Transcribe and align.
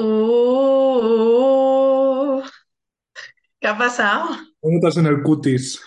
Uh, 0.00 1.20
¿qué 3.60 3.68
ha 3.68 3.76
pasado? 3.78 4.28
¿Cómo 4.60 4.76
estás 4.78 4.96
en 4.96 5.06
el 5.06 5.22
cutis? 5.22 5.80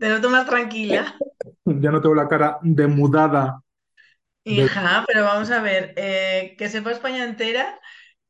Te 0.00 0.08
noto 0.08 0.30
más 0.30 0.46
tranquila. 0.46 1.04
Ya 1.64 1.90
no 1.92 2.00
tengo 2.00 2.14
la 2.14 2.28
cara 2.28 2.58
demudada. 2.62 3.62
de- 4.46 4.68
Hija, 4.70 5.04
pero 5.06 5.24
vamos 5.24 5.50
a 5.50 5.60
ver, 5.60 5.92
eh, 5.96 6.54
que 6.58 6.68
sepa 6.70 6.90
España 6.92 7.24
entera 7.24 7.78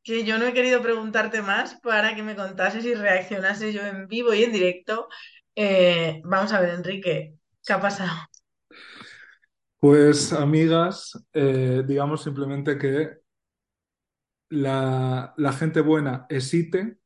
que 0.03 0.23
yo 0.25 0.37
no 0.39 0.47
he 0.47 0.53
querido 0.53 0.81
preguntarte 0.81 1.41
más 1.43 1.75
para 1.81 2.15
que 2.15 2.23
me 2.23 2.35
contases 2.35 2.85
y 2.85 2.95
reaccionases 2.95 3.73
yo 3.75 3.83
en 3.85 4.07
vivo 4.07 4.33
y 4.33 4.43
en 4.45 4.51
directo. 4.53 5.09
Eh, 5.55 6.21
vamos 6.25 6.53
a 6.53 6.61
ver, 6.61 6.71
Enrique, 6.71 7.35
¿qué 7.65 7.73
ha 7.73 7.81
pasado? 7.81 8.11
Pues, 9.79 10.33
amigas, 10.33 11.17
eh, 11.33 11.83
digamos 11.87 12.23
simplemente 12.23 12.77
que 12.77 13.18
la, 14.49 15.33
la 15.37 15.53
gente 15.53 15.81
buena 15.81 16.25
existe 16.29 16.97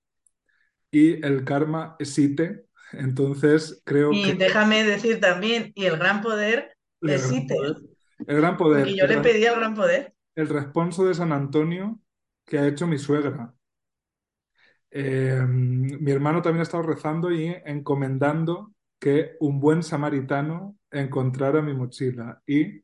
y 0.92 1.26
el 1.26 1.44
karma 1.46 1.96
existe. 2.00 2.66
Entonces, 2.94 3.82
creo 3.86 4.22
Y 4.22 4.22
que 4.22 4.38
déjame 4.38 4.84
decir 4.86 5.20
también, 5.20 5.72
y 5.76 5.86
el 5.86 5.98
gran 5.98 6.22
poder 6.22 6.78
el 7.02 7.20
gran 7.22 7.46
existe, 7.46 7.54
poder, 7.54 7.78
el 8.28 8.38
gran 8.38 8.58
poder, 8.58 8.88
porque 8.88 8.96
yo 8.98 9.08
le 9.08 9.20
pedí 9.20 9.46
al 9.46 9.58
gran 9.60 9.76
poder. 9.76 10.14
el 10.36 10.48
responso 10.50 11.06
de 11.06 11.16
San 11.16 11.32
Antonio 11.32 12.00
que 12.46 12.60
ha 12.60 12.68
hecho 12.68 12.86
mi 12.88 13.00
suegra. 13.00 13.56
Eh, 14.92 15.42
mi 15.48 16.12
hermano 16.12 16.42
también 16.42 16.60
ha 16.62 16.64
estado 16.64 16.84
rezando 16.84 17.32
y 17.32 17.48
encomendando 17.66 18.74
que 19.00 19.36
un 19.40 19.60
buen 19.60 19.82
samaritano 19.84 20.78
encontrara 20.92 21.62
mi 21.62 21.74
mochila. 21.74 22.42
Y 22.46 22.82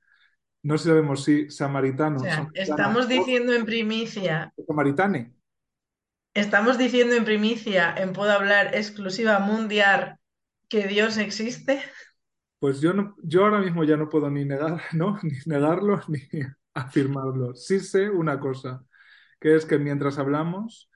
no 0.61 0.77
sabemos 0.77 1.23
si 1.23 1.45
O 1.45 1.49
samaritano, 1.49 2.19
sea, 2.19 2.35
samaritana 2.35 2.63
estamos 2.63 3.05
o 3.05 3.07
diciendo 3.07 3.53
en 3.53 3.65
primicia 3.65 4.53
samaritane. 4.67 5.33
Estamos 6.33 6.77
diciendo 6.77 7.15
en 7.15 7.25
primicia, 7.25 7.93
en 7.97 8.13
Puedo 8.13 8.31
Hablar 8.31 8.75
exclusiva 8.75 9.39
mundial, 9.39 10.19
que 10.67 10.87
Dios 10.87 11.17
existe. 11.17 11.81
Pues 12.59 12.81
yo, 12.81 12.93
no, 12.93 13.15
yo 13.23 13.45
ahora 13.45 13.59
mismo 13.59 13.83
ya 13.83 13.97
no 13.97 14.09
puedo 14.09 14.29
ni 14.29 14.45
negar, 14.45 14.81
¿no? 14.93 15.17
Ni 15.23 15.33
negarlo 15.45 16.01
ni 16.07 16.19
afirmarlo. 16.73 17.55
Sí 17.55 17.79
sé 17.79 18.09
una 18.09 18.39
cosa, 18.39 18.85
que 19.39 19.55
es 19.55 19.65
que 19.65 19.79
mientras 19.79 20.19
hablamos, 20.19 20.89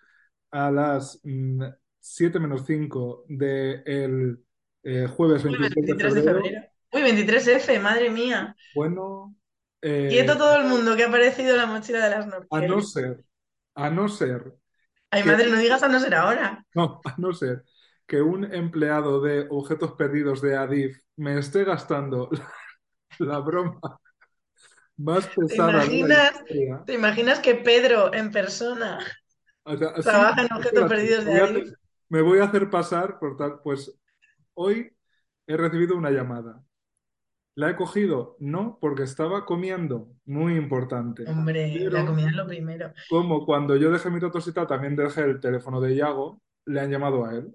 a 0.52 0.70
las 0.70 1.20
mm, 1.24 1.64
7 2.00 2.40
menos 2.40 2.66
5 2.66 3.26
del 3.28 4.40
eh, 4.84 5.08
jueves 5.08 5.42
Jueves 5.42 5.74
23 5.74 5.76
de 5.76 5.82
23 5.82 6.14
de 6.14 6.22
febrero, 6.22 6.44
febrero. 6.44 6.68
Uy, 6.92 7.02
23F, 7.02 7.82
madre 7.82 8.10
mía. 8.12 8.56
bueno, 8.76 9.36
eh, 9.84 10.08
Quieto 10.08 10.38
todo 10.38 10.56
el 10.58 10.64
mundo 10.66 10.96
que 10.96 11.04
ha 11.04 11.08
aparecido 11.08 11.58
la 11.58 11.66
mochila 11.66 12.00
de 12.06 12.10
las 12.16 12.26
a 12.50 12.62
no 12.62 12.82
ser, 12.82 13.26
a 13.76 13.90
no 13.90 14.08
ser 14.10 14.54
Ay, 15.12 15.24
que, 15.24 15.30
madre, 15.30 15.50
no 15.50 15.58
digas 15.60 15.82
a 15.84 15.88
no 15.88 16.00
ser 16.02 16.14
ahora. 16.16 16.66
no, 16.76 17.02
a 17.06 17.16
no 17.18 17.34
ser 17.34 17.64
que 18.08 18.22
un 18.22 18.44
empleado 18.54 19.22
de 19.22 19.48
objetos 19.50 19.94
perdidos 19.94 20.42
de 20.42 20.58
Adif 20.58 20.98
me 21.16 21.38
esté 21.40 21.64
gastando 21.64 22.30
la, 23.20 23.28
la 23.28 23.40
broma 23.40 23.80
más 24.98 25.28
¿Te 25.48 25.56
pesada 25.56 25.84
de 25.84 26.02
la 26.02 26.02
imaginas, 26.04 26.34
historia. 26.34 26.86
te 26.86 26.94
imaginas 26.94 27.40
que 27.40 27.56
Pedro 27.56 28.14
en 28.14 28.32
persona 28.32 29.00
O 29.66 29.78
sea, 29.78 30.02
sí, 30.02 30.22
trabaja 30.22 30.44
en 30.44 30.54
objetos 30.54 30.86
espérate, 30.86 30.88
perdidos 30.88 31.26
de 31.26 31.36
Adif? 31.40 31.74
me 32.10 32.22
voy 32.22 32.40
a 32.40 32.46
hacer 32.46 32.70
pasar 32.70 33.20
por 33.20 33.38
tal, 33.38 33.60
pues 33.64 33.98
hoy 34.54 34.92
he 35.48 35.58
recibido 35.58 35.98
una 35.98 36.12
llamada. 36.12 36.64
¿La 37.56 37.70
he 37.70 37.76
cogido? 37.76 38.36
No, 38.40 38.78
porque 38.82 39.04
estaba 39.04 39.46
comiendo, 39.46 40.08
muy 40.26 40.56
importante. 40.56 41.24
Hombre, 41.28 41.78
la 41.90 42.06
comida 42.06 42.30
es 42.30 42.36
lo 42.36 42.48
primero. 42.48 42.92
como 43.10 43.46
cuando 43.46 43.76
yo 43.76 43.92
dejé 43.92 44.10
mi 44.10 44.20
totosita, 44.20 44.66
también 44.66 44.96
dejé 44.96 45.22
el 45.22 45.40
teléfono 45.40 45.80
de 45.80 45.94
Iago, 45.94 46.42
le 46.66 46.80
han 46.82 46.90
llamado 46.90 47.26
a 47.26 47.36
él. 47.36 47.54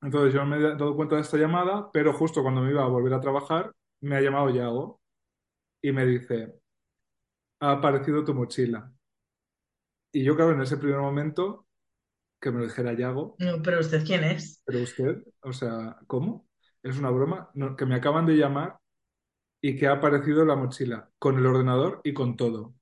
Entonces 0.00 0.34
yo 0.34 0.40
no 0.40 0.46
me 0.46 0.56
he 0.56 0.60
dado 0.60 0.96
cuenta 0.96 1.14
de 1.14 1.22
esta 1.22 1.36
llamada, 1.36 1.90
pero 1.92 2.12
justo 2.12 2.42
cuando 2.42 2.60
me 2.62 2.70
iba 2.70 2.82
a 2.82 2.88
volver 2.88 3.14
a 3.14 3.20
trabajar, 3.20 3.72
me 4.00 4.16
ha 4.16 4.20
llamado 4.20 4.50
Iago 4.50 5.00
y 5.80 5.92
me 5.92 6.04
dice, 6.04 6.54
ha 7.60 7.72
aparecido 7.72 8.24
tu 8.24 8.34
mochila. 8.34 8.92
Y 10.12 10.24
yo, 10.24 10.36
claro, 10.36 10.52
en 10.52 10.60
ese 10.62 10.76
primer 10.76 10.98
momento, 10.98 11.66
que 12.40 12.50
me 12.50 12.58
lo 12.58 12.64
dijera 12.66 12.92
Iago, 12.92 13.36
No, 13.38 13.62
pero 13.62 13.80
¿usted 13.80 14.04
quién 14.04 14.24
es? 14.24 14.60
pero 14.64 14.80
usted, 14.82 15.22
o 15.42 15.52
sea, 15.52 15.96
¿cómo? 16.08 16.48
¿Es 16.82 16.98
una 16.98 17.10
broma? 17.10 17.50
No, 17.54 17.76
que 17.76 17.86
me 17.86 17.94
acaban 17.94 18.26
de 18.26 18.34
llamar 18.36 18.78
y 19.62 19.76
que 19.78 19.86
ha 19.88 19.92
aparecido 19.94 20.44
la 20.44 20.56
mochila, 20.56 21.10
con 21.18 21.38
el 21.38 21.46
ordenador 21.46 22.02
y 22.04 22.12
con 22.14 22.36
todo. 22.36 22.74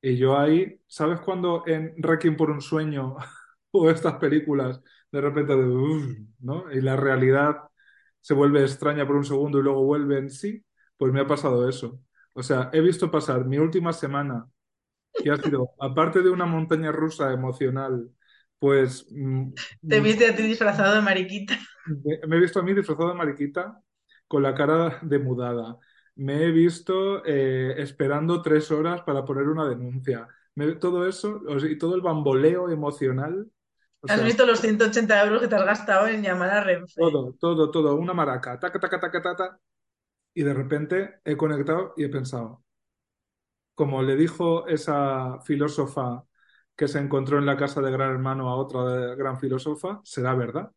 Y 0.00 0.16
yo 0.16 0.38
ahí, 0.38 0.80
¿sabes 0.86 1.20
cuando 1.20 1.64
en 1.66 1.94
Requiem 1.98 2.36
por 2.36 2.50
un 2.50 2.60
sueño 2.60 3.16
o 3.72 3.90
estas 3.90 4.14
películas 4.14 4.80
de 5.10 5.20
repente 5.20 5.56
de, 5.56 6.26
¿no? 6.40 6.70
Y 6.72 6.80
la 6.80 6.96
realidad 6.96 7.56
se 8.20 8.34
vuelve 8.34 8.62
extraña 8.62 9.06
por 9.06 9.16
un 9.16 9.24
segundo 9.24 9.58
y 9.58 9.62
luego 9.62 9.84
vuelve 9.84 10.18
en 10.18 10.30
sí? 10.30 10.64
Pues 10.96 11.12
me 11.12 11.20
ha 11.20 11.26
pasado 11.26 11.68
eso. 11.68 12.00
O 12.34 12.42
sea, 12.42 12.70
he 12.72 12.80
visto 12.80 13.10
pasar 13.10 13.44
mi 13.46 13.58
última 13.58 13.92
semana, 13.92 14.46
que 15.22 15.30
ha 15.30 15.38
sido, 15.38 15.70
aparte 15.80 16.22
de 16.22 16.30
una 16.30 16.46
montaña 16.46 16.92
rusa 16.92 17.32
emocional, 17.32 18.10
pues 18.60 19.06
mm, 19.12 19.50
Te 19.88 20.00
mm, 20.00 20.06
viste 20.06 20.26
a 20.28 20.36
ti 20.36 20.42
disfrazado 20.42 20.94
de 20.96 21.00
mariquita. 21.02 21.58
me 21.84 22.18
me 22.28 22.36
he 22.36 22.40
visto 22.40 22.60
a 22.60 22.62
mí 22.62 22.74
disfrazado 22.74 23.08
de 23.10 23.14
mariquita 23.14 23.82
con 24.28 24.42
la 24.42 24.54
cara 24.54 24.98
demudada. 25.02 25.78
Me 26.16 26.44
he 26.44 26.50
visto 26.52 27.24
eh, 27.26 27.74
esperando 27.82 28.42
tres 28.42 28.70
horas 28.70 29.02
para 29.02 29.24
poner 29.24 29.48
una 29.48 29.68
denuncia. 29.68 30.28
Me- 30.54 30.74
todo 30.76 31.06
eso, 31.06 31.42
o 31.48 31.58
sea, 31.60 31.70
y 31.70 31.78
todo 31.78 31.94
el 31.94 32.00
bamboleo 32.02 32.70
emocional, 32.70 33.50
o 34.00 34.08
¿Has 34.08 34.20
sea, 34.20 34.24
visto 34.24 34.44
los 34.46 34.60
180 34.60 35.22
euros 35.24 35.40
que 35.40 35.46
te 35.48 35.54
has 35.56 35.64
gastado 35.64 36.08
en 36.08 36.22
llamar 36.22 36.50
a 36.50 36.64
Renfe? 36.64 36.94
todo, 36.94 37.34
todo, 37.40 37.70
todo, 37.70 37.96
una 37.96 38.12
maraca, 38.14 38.58
taca, 38.60 38.78
taca, 38.80 39.00
taca, 39.00 39.22
taca, 39.22 39.60
y 40.34 40.42
de 40.44 40.54
repente 40.54 41.20
he 41.24 41.36
conectado 41.36 41.94
y 41.96 42.04
he 42.04 42.08
pensado, 42.10 42.64
como 43.74 44.02
le 44.02 44.16
dijo 44.16 44.66
esa 44.68 45.40
filósofa 45.42 46.24
que 46.76 46.88
se 46.88 46.98
encontró 46.98 47.38
en 47.38 47.46
la 47.46 47.56
casa 47.56 47.80
de 47.82 47.90
Gran 47.90 48.10
Hermano 48.12 48.48
a 48.50 48.56
otra 48.56 49.14
gran 49.14 49.38
filósofa, 49.38 50.00
¿será 50.04 50.34
verdad? 50.34 50.72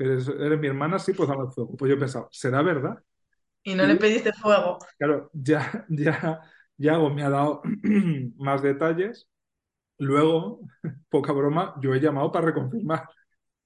Que 0.00 0.06
eres, 0.06 0.28
eres 0.28 0.58
mi 0.60 0.68
hermana, 0.68 0.98
sí, 0.98 1.12
pues 1.14 1.28
dame 1.30 1.50
fuego. 1.52 1.76
Pues 1.76 1.90
yo 1.90 1.96
he 1.96 2.00
pensado, 2.00 2.28
¿será 2.32 2.62
verdad? 2.62 3.04
Y 3.62 3.74
no 3.74 3.86
le 3.86 3.96
Y 3.96 3.96
pediste 3.96 4.34
fuego. 4.34 4.78
claro, 4.98 5.30
ya, 5.34 5.86
ya, 5.90 6.42
Yago 6.78 7.10
me 7.10 7.22
ha 7.24 7.30
dado 7.30 7.62
más 8.38 8.62
detalles. 8.62 9.28
Luego, 9.98 10.60
poca 11.10 11.32
broma, 11.32 11.74
yo 11.82 11.94
he 11.94 12.00
llamado 12.00 12.32
para 12.32 12.46
reconfirmar. 12.48 13.08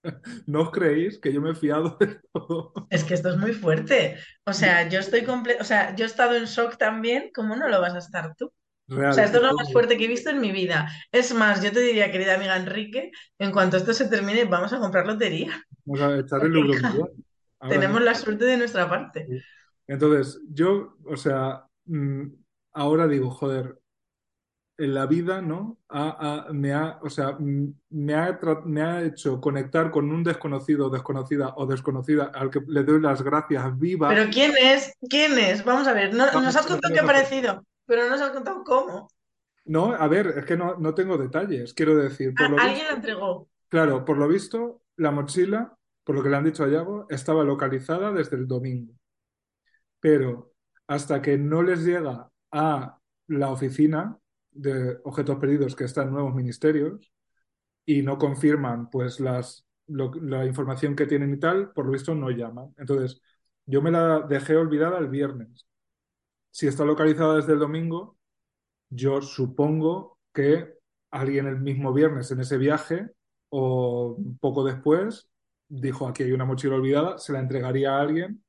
¿No 0.47 0.63
os 0.63 0.71
creéis 0.73 1.19
que 1.21 1.33
yo 1.33 1.41
me 1.43 1.51
he 1.53 1.55
fiado 1.55 1.97
de 2.01 2.21
todo? 2.33 2.75
Es 2.89 3.05
que 3.05 3.15
esto 3.15 3.31
es 3.31 3.37
muy 3.37 3.53
fuerte. 3.53 4.19
O 4.45 4.53
sea, 4.53 4.89
yo 4.89 5.01
estoy 5.01 5.23
comple- 5.23 5.59
o 5.61 5.65
sea, 5.65 5.95
yo 5.97 6.05
he 6.05 6.07
estado 6.09 6.37
en 6.37 6.45
shock 6.45 6.77
también, 6.79 7.31
¿cómo 7.35 7.57
no 7.57 7.69
lo 7.69 7.81
vas 7.81 7.95
a 7.95 7.99
estar 7.99 8.35
tú? 8.37 8.47
O 8.47 9.13
sea, 9.13 9.25
Real. 9.25 9.27
esto 9.27 9.39
es 9.39 9.45
lo 9.45 9.55
más 9.55 9.73
fuerte 9.73 9.99
que 9.99 10.05
he 10.07 10.09
visto 10.09 10.31
en 10.31 10.41
mi 10.41 10.53
vida. 10.53 10.91
Es 11.13 11.35
más, 11.35 11.63
yo 11.63 11.73
te 11.73 11.81
diría, 11.81 12.13
querida 12.13 12.35
amiga 12.37 12.57
Enrique, 12.57 13.11
en 13.39 13.53
cuanto 13.53 13.77
esto 13.79 13.95
se 13.95 14.09
termine, 14.09 14.45
vamos 14.47 14.73
a 14.73 14.81
comprar 14.81 15.07
lotería. 15.07 15.63
Vamos 15.85 16.01
a 16.03 16.19
echar 16.19 16.45
el 16.45 16.53
Porque, 16.53 16.73
hija, 16.73 16.89
euromillón 16.89 17.25
tenemos 17.69 18.03
la 18.03 18.15
suerte 18.15 18.45
de 18.45 18.57
nuestra 18.57 18.89
parte. 18.89 19.27
Entonces, 19.87 20.41
yo, 20.51 20.97
o 21.07 21.17
sea, 21.17 21.67
mm, 21.87 22.23
ahora 22.73 23.07
digo, 23.07 23.31
joder, 23.31 23.79
en 24.77 24.93
la 24.93 25.07
vida, 25.07 25.41
¿no? 25.41 25.79
Me 26.53 26.73
ha, 26.73 26.99
o 27.03 27.09
sea, 27.09 27.37
mm, 27.39 27.75
me 27.91 28.15
ha, 28.15 28.39
me 28.65 28.83
ha 28.83 29.03
hecho 29.05 29.41
conectar 29.41 29.91
con 29.91 30.11
un 30.11 30.25
desconocido, 30.25 30.91
desconocida 30.91 31.55
o 31.57 31.67
desconocida 31.67 32.33
al 32.35 32.51
que 32.51 32.61
le 32.67 32.83
doy 32.83 33.01
las 33.01 33.23
gracias 33.23 33.79
vivas. 33.79 34.13
Pero 34.15 34.31
¿quién 34.33 34.53
es? 34.61 34.93
¿Quién 35.09 35.39
es? 35.39 35.65
Vamos 35.65 35.87
a 35.87 35.93
ver, 35.93 36.13
no- 36.13 36.27
Vamos, 36.27 36.45
nos 36.45 36.57
has 36.57 36.67
contado 36.67 36.93
que 36.93 37.01
ha 37.01 37.03
aparecido, 37.05 37.65
pero 37.87 38.05
no 38.05 38.11
nos 38.11 38.21
has 38.21 38.31
contado 38.31 38.65
cómo. 38.65 39.09
No, 39.67 39.95
a 39.95 40.09
ver, 40.09 40.27
es 40.39 40.45
que 40.45 40.57
no, 40.57 40.77
no 40.77 40.93
tengo 40.95 41.17
detalles, 41.17 41.73
quiero 41.73 41.97
decir, 41.97 42.35
por 42.35 42.47
A- 42.47 42.49
lo 42.51 42.57
alguien 42.57 42.69
la 42.87 42.95
visto, 42.95 42.95
entregó. 42.97 43.49
claro, 43.69 44.05
por 44.05 44.19
lo 44.19 44.29
visto, 44.29 44.83
la 44.97 45.11
mochila, 45.11 45.77
por 46.05 46.17
lo 46.17 46.23
que 46.23 46.29
le 46.29 46.37
han 46.37 46.45
dicho 46.45 46.65
a 46.65 46.69
Yago, 46.69 47.07
estaba 47.09 47.45
localizada 47.45 48.13
desde 48.13 48.37
el 48.37 48.47
domingo. 48.47 48.95
Pero 50.01 50.53
hasta 50.87 51.23
que 51.23 51.39
no 51.39 51.63
les 51.63 51.85
llega 51.85 52.31
a 52.53 52.99
la 53.29 53.51
oficina 53.51 54.19
de 54.51 54.99
objetos 55.05 55.39
perdidos 55.39 55.75
que 55.75 55.85
está 55.85 56.03
en 56.03 56.13
nuevos 56.13 56.35
ministerios 56.35 57.13
y 57.85 58.03
no 58.03 58.19
confirman 58.19 58.91
pues 58.91 59.21
las, 59.21 59.67
la 59.87 60.45
información 60.47 60.95
que 60.95 61.07
tienen 61.07 61.35
y 61.35 61.39
tal, 61.39 61.73
por 61.73 61.87
lo 61.87 61.93
visto 61.93 62.15
no 62.15 62.31
llaman. 62.31 62.75
Entonces, 62.77 63.21
yo 63.67 63.83
me 63.83 63.91
la 63.91 64.21
dejé 64.21 64.57
olvidada 64.57 64.99
el 64.99 65.09
viernes. 65.09 65.67
Si 66.51 66.67
está 66.67 66.85
localizada 66.85 67.37
desde 67.37 67.55
el 67.55 67.59
domingo, 67.59 68.17
yo 68.91 69.21
supongo 69.23 70.19
que 70.33 70.75
alguien 71.11 71.47
el 71.47 71.61
mismo 71.61 71.93
viernes 71.93 72.31
en 72.31 72.41
ese 72.41 72.59
viaje 72.59 73.11
o 73.57 74.17
poco 74.41 74.65
después 74.65 75.29
dijo, 75.69 76.09
aquí 76.09 76.25
hay 76.25 76.33
una 76.33 76.45
mochila 76.45 76.75
olvidada, 76.75 77.19
se 77.19 77.33
la 77.33 77.41
entregaría 77.41 77.97
a 77.97 78.01
alguien 78.01 78.43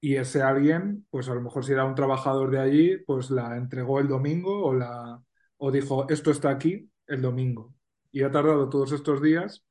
y 0.00 0.16
ese 0.16 0.42
alguien, 0.42 1.06
pues 1.10 1.28
a 1.28 1.34
lo 1.34 1.40
mejor 1.42 1.64
si 1.64 1.72
era 1.72 1.84
un 1.84 1.94
trabajador 1.96 2.50
de 2.50 2.60
allí, 2.60 2.98
pues 2.98 3.30
la 3.30 3.56
entregó 3.56 4.00
el 4.00 4.08
domingo 4.08 4.64
o, 4.64 4.74
la, 4.74 5.20
o 5.58 5.70
dijo, 5.72 6.08
esto 6.08 6.30
está 6.30 6.50
aquí 6.50 6.90
el 7.08 7.22
domingo. 7.22 7.74
Y 8.12 8.22
ha 8.22 8.30
tardado 8.30 8.68
todos 8.68 8.92
estos 8.92 9.20
días 9.22 9.64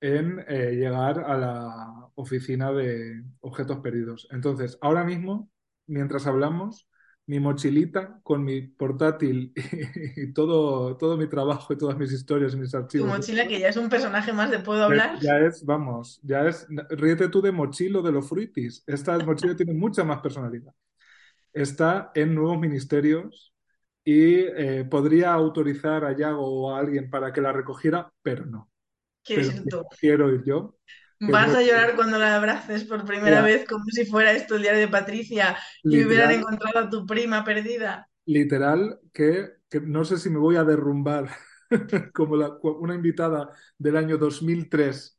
en 0.00 0.44
eh, 0.48 0.72
llegar 0.72 1.20
a 1.20 1.38
la 1.38 2.10
oficina 2.14 2.72
de 2.72 3.24
objetos 3.40 3.78
perdidos. 3.78 4.28
Entonces, 4.30 4.78
ahora 4.82 5.04
mismo, 5.04 5.50
mientras 5.86 6.26
hablamos, 6.26 6.88
mi 7.26 7.38
mochilita 7.38 8.20
con 8.22 8.44
mi 8.44 8.62
portátil 8.62 9.52
y, 10.16 10.32
todo, 10.32 10.96
todo 10.96 11.16
mi 11.16 11.28
trabajo 11.28 11.72
y 11.72 11.78
todas 11.78 11.96
mis 11.96 12.12
historias 12.12 12.54
y 12.54 12.56
mis 12.56 12.70
Tu 12.70 12.76
archivos 12.76 13.08
mochila, 13.08 13.46
que 13.46 13.60
ya 13.60 13.68
es 13.68 13.76
un 13.76 13.88
personaje 13.88 14.32
más 14.32 14.50
de 14.50 14.58
Puedo 14.58 14.84
hablar. 14.84 15.18
ya 15.20 15.38
es, 15.38 15.64
vamos, 15.64 16.20
ya 16.22 16.46
es, 16.48 16.66
ríete 16.90 17.28
tú 17.28 17.40
de 17.40 17.52
mochilo 17.52 18.02
de 18.02 18.12
los 18.12 18.28
fruitis. 18.28 18.82
Esta 18.86 19.18
mochila 19.18 19.54
tiene 19.54 19.74
mucha 19.74 20.04
más 20.04 20.20
personalidad. 20.20 20.74
Está 21.52 22.10
en 22.14 22.34
nuevos 22.34 22.58
ministerios 22.58 23.52
y 24.04 24.40
eh, 24.40 24.86
podría 24.90 25.32
autorizar 25.32 26.04
a 26.04 26.16
Yago 26.16 26.44
o 26.44 26.74
a 26.74 26.78
alguien 26.78 27.08
para 27.08 27.32
que 27.32 27.40
la 27.40 27.52
recogiera, 27.52 28.12
pero 28.22 28.46
no. 28.46 28.68
Pero 29.26 29.86
quiero 30.00 30.34
ir 30.34 30.42
yo. 30.44 30.76
Vas 31.30 31.54
a 31.54 31.62
llorar 31.62 31.94
cuando 31.96 32.18
la 32.18 32.36
abraces 32.36 32.84
por 32.84 33.04
primera 33.04 33.40
Ya. 33.40 33.42
vez, 33.42 33.66
como 33.68 33.84
si 33.86 34.04
fuera 34.06 34.32
esto 34.32 34.56
el 34.56 34.62
diario 34.62 34.80
de 34.80 34.88
Patricia 34.88 35.56
y 35.88 36.04
hubieran 36.04 36.30
encontrado 36.32 36.78
a 36.80 36.90
tu 36.90 37.06
prima 37.06 37.44
perdida. 37.44 38.08
literal 38.26 39.00
que, 39.12 39.48
que 39.68 39.80
no 39.80 40.04
sé 40.04 40.18
si 40.18 40.30
me 40.30 40.38
voy 40.38 40.56
a 40.56 40.64
derrumbar 40.64 41.30
como 42.14 42.36
la- 42.36 42.56
una 42.62 42.94
invitada 42.94 43.50
del 43.78 43.96
año 43.96 44.18
2003 44.18 45.18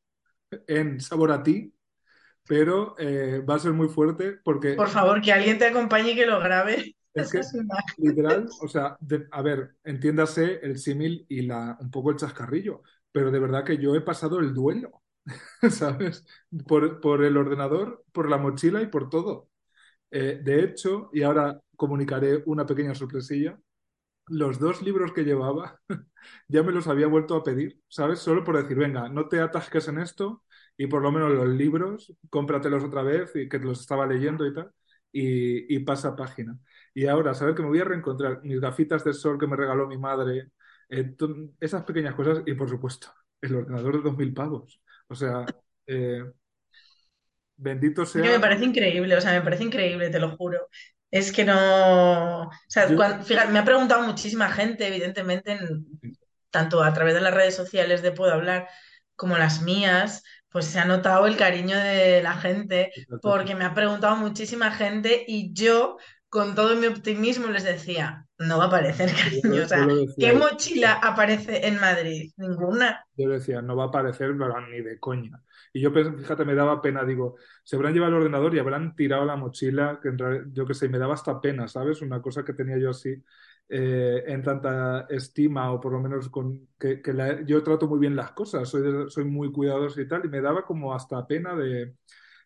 en 0.67 0.99
Sabor 1.01 1.31
a 1.31 1.43
ti, 1.43 1.73
pero 2.47 2.95
eh, 2.99 3.41
va 3.49 3.55
a 3.55 3.59
ser 3.59 3.73
muy 3.73 3.89
fuerte 3.89 4.39
porque 4.43 4.75
Por 4.77 4.89
favor, 4.89 5.21
que 5.21 5.31
alguien 5.33 5.57
te 5.59 5.67
acompañe 5.67 6.11
y 6.11 6.15
que 6.15 6.25
lo 6.25 6.39
grabe. 6.39 6.95
Es 7.15 7.29
que, 7.29 7.41
literal, 7.97 8.49
o 8.59 8.67
sea, 8.67 8.97
de- 8.99 9.27
a 9.31 9.43
ver, 9.43 9.75
entiéndase 9.83 10.59
el 10.63 10.79
símil 10.79 11.25
y 11.29 11.43
la, 11.43 11.77
un 11.79 11.91
poco 11.91 12.09
el 12.09 12.17
chascarrillo, 12.17 12.81
pero 13.11 13.29
de 13.29 13.39
verdad 13.39 13.63
que 13.63 13.77
yo 13.77 13.93
he 13.95 14.01
pasado 14.01 14.39
el 14.39 14.51
duelo, 14.53 15.02
¿sabes? 15.71 16.25
Por, 16.67 16.99
por 17.01 17.23
el 17.23 17.37
ordenador, 17.37 18.03
por 18.11 18.29
la 18.29 18.37
mochila 18.37 18.81
y 18.81 18.87
por 18.87 19.09
todo. 19.09 19.49
Eh, 20.11 20.39
de 20.43 20.63
hecho, 20.63 21.09
y 21.13 21.23
ahora 21.23 21.59
comunicaré 21.77 22.43
una 22.47 22.65
pequeña 22.67 22.95
sorpresilla, 22.95 23.59
los 24.27 24.59
dos 24.59 24.81
libros 24.83 25.13
que 25.13 25.23
llevaba 25.23 25.81
ya 26.49 26.63
me 26.63 26.71
los 26.73 26.87
había 26.87 27.07
vuelto 27.07 27.35
a 27.35 27.43
pedir, 27.43 27.81
¿sabes? 27.89 28.19
Solo 28.19 28.43
por 28.45 28.57
decir, 28.61 28.77
venga, 28.77 29.09
no 29.09 29.29
te 29.29 29.41
atasques 29.41 29.89
en 29.89 29.99
esto 29.99 30.43
y 30.77 30.87
por 30.87 31.03
lo 31.03 31.11
menos 31.11 31.31
los 31.33 31.49
libros, 31.49 32.13
cómpratelos 32.31 32.83
otra 32.85 33.03
vez 33.03 33.31
y 33.35 33.49
que 33.49 33.59
los 33.59 33.81
estaba 33.81 34.07
leyendo 34.07 34.47
y 34.47 34.53
tal, 34.55 34.71
y, 35.11 35.75
y 35.75 35.79
pasa 35.81 36.15
página. 36.15 36.57
Y 36.95 37.07
ahora, 37.07 37.33
saber 37.35 37.55
que 37.55 37.63
me 37.63 37.69
voy 37.69 37.79
a 37.81 37.85
reencontrar 37.85 38.41
mis 38.43 38.61
gafitas 38.61 39.03
de 39.05 39.13
sol 39.13 39.39
que 39.39 39.47
me 39.47 39.57
regaló 39.57 39.87
mi 39.87 39.97
madre, 39.99 40.51
eh, 40.89 41.15
esas 41.61 41.83
pequeñas 41.85 42.15
cosas 42.15 42.43
y 42.47 42.55
por 42.55 42.69
supuesto, 42.69 43.09
el 43.41 43.55
ordenador 43.55 43.97
de 43.97 44.03
2.000 44.11 44.33
pavos. 44.33 44.82
O 45.09 45.15
sea, 45.15 45.53
eh, 45.87 46.23
bendito 47.57 48.05
Es 48.15 48.21
que 48.21 48.29
me 48.29 48.39
sea. 48.39 48.39
parece 48.39 48.65
increíble, 48.65 49.15
o 49.17 49.21
sea, 49.21 49.31
me 49.33 49.41
parece 49.41 49.63
increíble, 49.63 50.09
te 50.09 50.19
lo 50.19 50.35
juro. 50.37 50.69
Es 51.11 51.31
que 51.31 51.45
no. 51.45 52.43
O 52.43 52.51
sea, 52.67 52.87
Yo, 52.87 52.97
fíjate, 53.23 53.51
me 53.51 53.59
ha 53.59 53.65
preguntado 53.65 54.03
muchísima 54.03 54.49
gente, 54.51 54.87
evidentemente, 54.87 55.53
en- 55.53 55.85
tanto 56.51 56.83
a 56.83 56.93
través 56.93 57.13
de 57.15 57.21
las 57.21 57.33
redes 57.33 57.55
sociales 57.55 58.01
de 58.03 58.11
Puedo 58.11 58.33
Hablar 58.33 58.69
como 59.15 59.37
las 59.37 59.61
mías, 59.63 60.23
pues 60.49 60.65
se 60.65 60.79
ha 60.79 60.85
notado 60.85 61.25
el 61.27 61.37
cariño 61.37 61.77
de 61.77 62.21
la 62.23 62.35
gente, 62.35 62.91
porque 63.21 63.55
me 63.55 63.65
ha 63.65 63.73
preguntado 63.73 64.15
muchísima 64.17 64.71
gente 64.71 65.23
y 65.27 65.51
yo, 65.53 65.97
con 66.29 66.53
todo 66.55 66.75
mi 66.75 66.87
optimismo, 66.87 67.47
les 67.47 67.63
decía, 67.63 68.22
no 68.39 68.57
va 68.57 68.65
a 68.65 68.67
aparecer, 68.67 69.11
¿qué 70.19 70.33
mochila 70.33 70.93
aparece 70.93 71.67
en 71.67 71.79
Madrid? 71.79 72.31
Ninguna. 72.37 73.05
Yo 73.15 73.29
decía, 73.29 73.61
no 73.61 73.75
va 73.75 73.83
a 73.85 73.87
aparecer 73.87 74.35
pero 74.37 74.59
ni 74.69 74.81
de 74.81 74.99
coña. 74.99 75.39
Y 75.71 75.81
yo, 75.81 75.93
pensé, 75.93 76.11
fíjate, 76.17 76.45
me 76.45 76.55
daba 76.55 76.81
pena, 76.81 77.03
digo, 77.05 77.35
se 77.63 77.75
habrán 77.75 77.93
llevado 77.93 78.11
el 78.13 78.17
ordenador 78.23 78.55
y 78.55 78.59
habrán 78.59 78.95
tirado 78.95 79.23
la 79.25 79.35
mochila, 79.35 79.99
que 80.01 80.09
en 80.09 80.17
real- 80.17 80.45
yo 80.51 80.65
qué 80.65 80.73
sé, 80.73 80.89
me 80.89 80.97
daba 80.97 81.13
hasta 81.13 81.39
pena, 81.39 81.67
¿sabes? 81.67 82.01
Una 82.01 82.21
cosa 82.21 82.43
que 82.43 82.53
tenía 82.53 82.77
yo 82.79 82.89
así 82.89 83.23
eh, 83.69 84.23
en 84.27 84.41
tanta 84.43 85.05
estima, 85.09 85.71
o 85.71 85.79
por 85.79 85.91
lo 85.93 85.99
menos 86.01 86.29
con 86.29 86.69
que, 86.79 87.01
que 87.01 87.13
la- 87.13 87.41
yo 87.45 87.61
trato 87.63 87.87
muy 87.87 87.99
bien 87.99 88.15
las 88.15 88.31
cosas, 88.31 88.67
soy, 88.69 89.09
soy 89.09 89.25
muy 89.25 89.51
cuidadoso 89.51 90.01
y 90.01 90.07
tal, 90.07 90.25
y 90.25 90.29
me 90.29 90.41
daba 90.41 90.65
como 90.65 90.93
hasta 90.93 91.25
pena 91.27 91.55
de... 91.55 91.95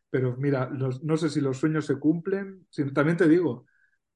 Pero 0.10 0.36
mira, 0.38 0.70
los- 0.72 1.04
no 1.04 1.18
sé 1.18 1.30
si 1.30 1.42
los 1.42 1.58
sueños 1.58 1.86
se 1.86 2.00
cumplen, 2.00 2.66
si- 2.70 2.92
también 2.94 3.18
te 3.18 3.28
digo, 3.28 3.66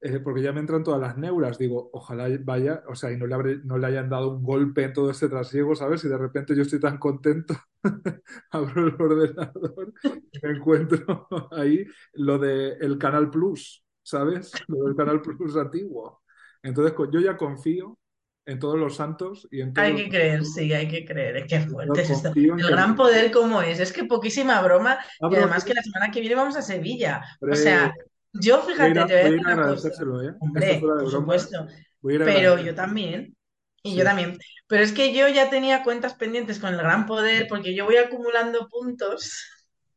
eh, 0.01 0.19
porque 0.19 0.42
ya 0.42 0.51
me 0.51 0.59
entran 0.62 0.83
todas 0.83 1.00
las 1.01 1.18
neuras. 1.18 1.57
Digo, 1.57 1.89
ojalá 1.94 2.27
vaya, 2.44 2.83
o 2.88 2.95
sea, 2.95 3.12
y 3.12 3.18
no 3.18 3.27
le, 3.27 3.36
habré- 3.36 3.62
no 3.63 3.77
le 3.77 3.88
hayan 3.88 4.09
dado 4.09 4.31
un 4.36 4.44
golpe 4.44 4.83
en 4.83 4.94
todo 4.94 5.12
este 5.12 5.30
trasiego, 5.30 5.75
¿sabes? 5.75 6.03
Y 6.03 6.09
de 6.09 6.18
repente 6.18 6.56
yo 6.56 6.63
estoy 6.63 6.80
tan 6.80 6.98
contento, 6.98 7.56
abro 8.51 8.88
el 8.88 8.95
ordenador 9.01 9.94
y 10.31 10.39
me 10.45 10.53
encuentro 10.57 11.27
ahí 11.51 11.86
lo 12.13 12.38
de 12.39 12.74
el 12.81 12.98
Canal 12.98 13.30
Plus, 13.30 13.83
¿sabes? 14.03 14.51
Lo 14.68 14.86
del 14.86 14.95
Canal 14.95 15.21
Plus 15.21 15.56
antiguo. 15.57 16.21
Entonces, 16.63 16.94
yo 17.12 17.19
ya 17.19 17.38
confío 17.38 17.97
en 18.45 18.59
todos 18.59 18.77
los 18.77 18.95
santos 18.95 19.47
y 19.51 19.62
en 19.62 19.74
Hay 19.77 19.95
que 19.95 20.09
creer, 20.09 20.45
sí, 20.45 20.74
hay 20.74 20.88
que 20.88 21.06
creer. 21.06 21.38
Es 21.38 21.47
que 21.47 21.59
fuerte 21.62 22.01
es 22.01 22.09
esto. 22.09 22.30
El 22.30 22.36
que 22.57 22.68
gran 22.68 22.95
poder 22.95 23.31
como 23.31 23.62
es. 23.62 23.80
Es 23.80 23.92
que 23.94 24.06
poquísima 24.06 24.62
broma. 24.62 25.00
Y 25.21 25.25
abro 25.25 25.38
además 25.38 25.63
que 25.63 25.74
la 25.74 25.81
semana 25.83 26.12
que 26.12 26.19
viene 26.21 26.36
vamos 26.36 26.56
a 26.56 26.62
Sevilla. 26.62 27.21
O 27.47 27.56
sea, 27.56 27.92
yo 28.33 28.62
voy 28.62 28.74
a 28.74 28.75
fíjate, 28.75 29.13
te 29.13 29.30
voy 29.30 29.39
a 29.45 29.51
agradecérselo, 29.51 30.24
¿eh? 30.24 30.33
Hombre, 30.39 30.80
por 30.80 30.98
broma, 30.98 31.12
supuesto. 31.12 31.68
Pero 32.02 32.59
yo 32.59 32.73
también. 32.73 33.35
Y 33.83 33.92
Sí, 33.92 33.97
yo 33.97 34.04
también. 34.04 34.38
Pero 34.68 34.83
es 34.83 34.92
que 34.92 35.14
yo 35.14 35.28
ya 35.28 35.50
tenía 35.50 35.83
cuentas 35.83 36.14
pendientes 36.14 36.59
con 36.59 36.73
el 36.73 36.78
gran 36.78 37.06
poder 37.06 37.47
porque 37.47 37.76
yo 37.76 37.85
voy 37.85 37.97
acumulando 37.97 38.68
puntos 38.69 39.44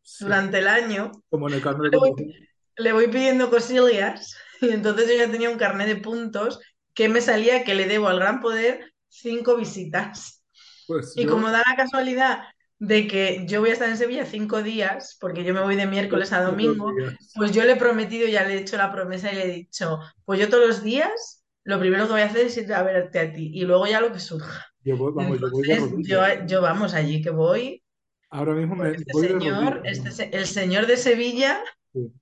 sí. 0.03 0.25
durante 0.25 0.59
el 0.59 0.69
año. 0.69 1.13
Como 1.29 1.49
en 1.49 1.55
el 1.55 1.63
carnet 1.63 1.91
de 1.91 1.97
Le 1.97 1.99
voy, 1.99 2.35
le 2.77 2.93
voy 2.93 3.09
pidiendo 3.09 3.51
cosillas 3.51 4.37
y 4.61 4.71
entonces 4.71 5.09
yo 5.09 5.15
ya 5.15 5.31
tenía 5.31 5.51
un 5.51 5.59
carnet 5.59 5.87
de 5.87 5.97
puntos 5.97 6.61
que 6.95 7.09
me 7.09 7.21
salía 7.21 7.65
que 7.65 7.75
le 7.75 7.87
debo 7.87 8.09
al 8.09 8.19
gran 8.19 8.41
poder 8.41 8.93
cinco 9.09 9.57
visitas. 9.57 10.43
Pues 10.87 11.13
Y 11.17 11.25
yo 11.25 11.31
como 11.31 11.51
da 11.51 11.63
la 11.69 11.77
casualidad 11.77 12.43
de 12.87 13.07
que 13.07 13.45
yo 13.47 13.61
voy 13.61 13.71
a 13.71 13.73
estar 13.73 13.89
en 13.89 13.97
Sevilla 13.97 14.27
cinco 14.27 14.63
días, 14.63 15.17
porque 15.21 15.45
yo 15.45 15.55
me 15.55 15.63
voy 15.63 15.77
de 15.77 15.87
miércoles 15.87 16.33
a 16.33 16.43
domingo, 16.43 16.93
pues 17.35 17.53
yo 17.53 17.65
le 17.65 17.73
he 17.73 17.77
prometido, 17.77 18.29
ya 18.29 18.47
le 18.47 18.55
he 18.55 18.61
hecho 18.61 18.77
la 18.77 18.93
promesa 18.93 19.33
y 19.33 19.37
le 19.37 19.45
he 19.45 19.55
dicho, 19.55 19.99
pues 20.25 20.41
yo 20.41 20.49
todos 20.49 20.67
los 20.67 20.83
días 20.83 21.45
lo 21.65 21.79
primero 21.79 22.07
que 22.07 22.13
voy 22.13 22.21
a 22.21 22.27
hacer 22.27 22.47
es 22.47 22.57
ir 22.59 22.73
a 22.75 22.83
verte 22.83 23.19
a 23.19 23.33
ti 23.33 23.51
y 23.55 23.63
luego 23.63 23.87
ya 23.87 24.01
lo 24.01 24.13
que 24.13 24.21
surja. 24.21 24.67
Yo 24.83 24.99
voy, 24.99 25.13
vamos, 25.15 25.41
yo 25.41 25.51
voy 25.51 25.67
de 25.67 25.75
Entonces 25.75 26.09
yo, 26.09 26.21
yo 26.47 26.61
vamos 26.61 26.93
allí 26.95 27.23
que 27.23 27.31
voy, 27.31 27.83
Ahora 28.31 28.53
mismo 28.53 28.75
me 28.75 28.91
este 28.91 29.13
voy 29.13 29.29
señor, 29.29 29.81
este, 29.85 30.37
el 30.37 30.47
señor 30.47 30.87
de 30.87 30.97
Sevilla, 30.97 31.61
Sí. 31.93 32.13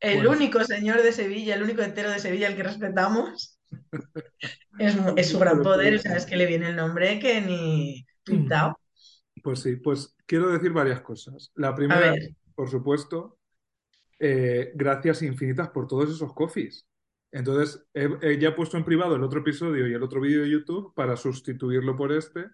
el 0.00 0.26
único 0.26 0.62
señor 0.64 1.02
de 1.02 1.12
Sevilla, 1.12 1.54
el 1.54 1.62
único 1.62 1.80
entero 1.80 2.10
de 2.10 2.18
Sevilla 2.18 2.48
al 2.48 2.56
que 2.56 2.62
respetamos, 2.62 3.58
es, 4.78 4.94
es 5.16 5.28
su 5.30 5.38
gran 5.38 5.62
poder, 5.62 5.94
o 5.94 5.98
sea, 5.98 6.16
es 6.16 6.26
que 6.26 6.36
le 6.36 6.46
viene 6.46 6.68
el 6.68 6.76
nombre 6.76 7.18
que 7.18 7.40
ni 7.40 8.06
pintado. 8.22 8.78
Pues 9.42 9.60
sí, 9.60 9.76
pues 9.76 10.16
quiero 10.26 10.50
decir 10.50 10.72
varias 10.72 11.00
cosas. 11.00 11.50
La 11.54 11.74
primera, 11.74 12.14
por 12.54 12.70
supuesto, 12.70 13.38
eh, 14.18 14.72
gracias 14.74 15.22
infinitas 15.22 15.70
por 15.70 15.86
todos 15.86 16.10
esos 16.10 16.32
coffees. 16.32 16.86
Entonces, 17.32 17.84
he, 17.94 18.08
he 18.22 18.38
ya 18.38 18.54
puesto 18.54 18.76
en 18.76 18.84
privado 18.84 19.16
el 19.16 19.24
otro 19.24 19.40
episodio 19.40 19.86
y 19.88 19.94
el 19.94 20.02
otro 20.02 20.20
vídeo 20.20 20.42
de 20.42 20.50
YouTube 20.50 20.94
para 20.94 21.16
sustituirlo 21.16 21.96
por 21.96 22.12
este 22.12 22.46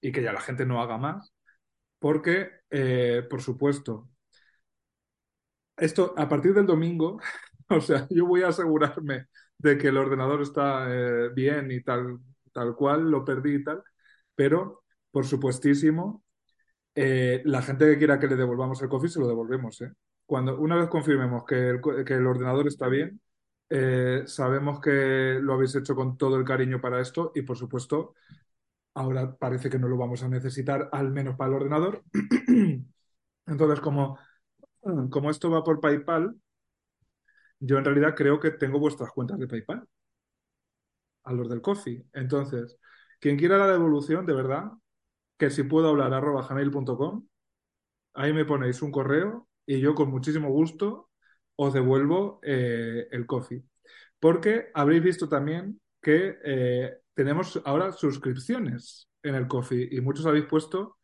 y 0.00 0.12
que 0.12 0.22
ya 0.22 0.32
la 0.32 0.40
gente 0.40 0.66
no 0.66 0.80
haga 0.80 0.98
más, 0.98 1.34
porque, 1.98 2.50
eh, 2.70 3.26
por 3.28 3.42
supuesto, 3.42 4.08
esto 5.76 6.14
a 6.16 6.28
partir 6.28 6.54
del 6.54 6.66
domingo, 6.66 7.20
o 7.68 7.80
sea, 7.80 8.06
yo 8.10 8.26
voy 8.26 8.42
a 8.42 8.48
asegurarme 8.48 9.26
de 9.58 9.78
que 9.78 9.88
el 9.88 9.96
ordenador 9.96 10.42
está 10.42 10.86
eh, 10.88 11.30
bien 11.34 11.70
y 11.70 11.82
tal, 11.82 12.18
tal 12.52 12.74
cual, 12.76 13.10
lo 13.10 13.24
perdí 13.24 13.56
y 13.56 13.64
tal, 13.64 13.82
pero, 14.34 14.84
por 15.10 15.26
supuestísimo, 15.26 16.24
eh, 17.00 17.42
la 17.44 17.62
gente 17.62 17.86
que 17.86 17.96
quiera 17.96 18.18
que 18.18 18.26
le 18.26 18.34
devolvamos 18.34 18.82
el 18.82 18.88
coffee, 18.88 19.08
se 19.08 19.20
lo 19.20 19.28
devolvemos, 19.28 19.80
¿eh? 19.82 19.92
Cuando, 20.26 20.58
una 20.58 20.74
vez 20.74 20.88
confirmemos 20.88 21.44
que 21.44 21.68
el, 21.70 22.26
ordenador 22.26 22.66
está 22.66 22.88
bien, 22.88 23.20
Eh, 23.70 24.22
sabemos 24.26 24.80
que 24.80 25.38
lo 25.42 25.54
habéis 25.54 25.74
hecho 25.76 25.94
con 25.94 26.16
todo 26.16 26.36
el 26.36 26.44
cariño 26.44 26.80
para 26.80 27.00
esto 27.00 27.32
y, 27.34 27.42
por 27.42 27.56
supuesto, 27.58 28.14
ahora 28.94 29.36
parece 29.36 29.70
que 29.70 29.78
no 29.78 29.88
lo 29.88 29.96
vamos 29.98 30.22
a 30.22 30.28
necesitar, 30.28 30.88
al 30.92 31.10
menos 31.12 31.36
para 31.36 31.50
el 31.50 31.56
ordenador. 31.56 32.02
Entonces, 33.46 33.80
como, 33.80 34.18
como 35.10 35.30
esto 35.30 35.50
va 35.50 35.64
por 35.64 35.80
PayPal, 35.80 36.36
yo 37.60 37.78
en 37.78 37.84
realidad 37.84 38.14
creo 38.16 38.40
que 38.40 38.50
tengo 38.52 38.78
vuestras 38.80 39.10
cuentas 39.12 39.38
de 39.38 39.48
PayPal, 39.48 39.86
a 41.24 41.32
los 41.32 41.48
del 41.48 41.60
coffee. 41.60 42.04
Entonces, 42.12 42.78
quien 43.20 43.36
quiera 43.36 43.58
la 43.58 43.68
devolución, 43.68 44.26
de 44.26 44.34
verdad, 44.34 44.72
que 45.38 45.50
si 45.50 45.62
puedo 45.62 45.88
hablar 45.88 46.12
arroba 46.12 46.46
gmail.com, 46.46 47.26
ahí 48.14 48.32
me 48.32 48.44
ponéis 48.44 48.82
un 48.82 48.90
correo 48.90 49.48
y 49.64 49.80
yo 49.80 49.94
con 49.94 50.10
muchísimo 50.10 50.50
gusto 50.50 51.10
os 51.56 51.72
devuelvo 51.72 52.40
eh, 52.42 53.06
el 53.10 53.26
coffee. 53.26 53.62
Porque 54.20 54.68
habréis 54.74 55.02
visto 55.02 55.28
también 55.28 55.80
que 56.02 56.36
eh, 56.44 56.98
tenemos 57.14 57.60
ahora 57.64 57.92
suscripciones 57.92 59.08
en 59.22 59.34
el 59.34 59.46
coffee 59.48 59.88
y 59.90 60.00
muchos 60.00 60.26
habéis 60.26 60.46
puesto 60.46 60.98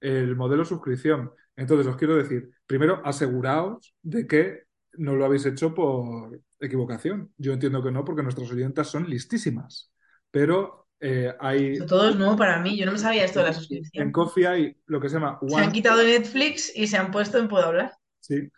el 0.00 0.36
modelo 0.36 0.64
suscripción. 0.64 1.32
Entonces 1.56 1.86
os 1.86 1.96
quiero 1.96 2.16
decir, 2.16 2.50
primero 2.66 3.02
aseguraos 3.04 3.94
de 4.02 4.26
que 4.26 4.62
no 4.94 5.14
lo 5.14 5.24
habéis 5.24 5.46
hecho 5.46 5.74
por 5.74 6.40
equivocación. 6.58 7.32
Yo 7.36 7.52
entiendo 7.52 7.82
que 7.82 7.90
no, 7.90 8.04
porque 8.04 8.22
nuestras 8.22 8.50
oyentas 8.50 8.88
son 8.88 9.08
listísimas. 9.08 9.92
Pero 10.30 10.88
eh, 11.00 11.34
hay. 11.40 11.72
Eso 11.74 11.86
todo 11.86 12.10
es 12.10 12.16
nuevo 12.16 12.36
para 12.36 12.60
mí. 12.60 12.76
Yo 12.76 12.86
no 12.86 12.92
me 12.92 12.98
sabía 12.98 13.24
esto 13.24 13.38
de 13.40 13.44
la 13.46 13.50
En 13.50 13.54
suscripción. 13.54 14.12
Coffee 14.12 14.46
hay 14.46 14.76
lo 14.86 15.00
que 15.00 15.08
se 15.08 15.14
llama 15.16 15.38
Se 15.46 15.56
han 15.56 15.62
One. 15.64 15.72
quitado 15.72 16.02
Netflix 16.02 16.72
y 16.76 16.86
se 16.86 16.96
han 16.96 17.10
puesto 17.10 17.38
en 17.38 17.48
Puedo 17.48 17.66
Hablar. 17.66 17.92
Sí. 18.20 18.48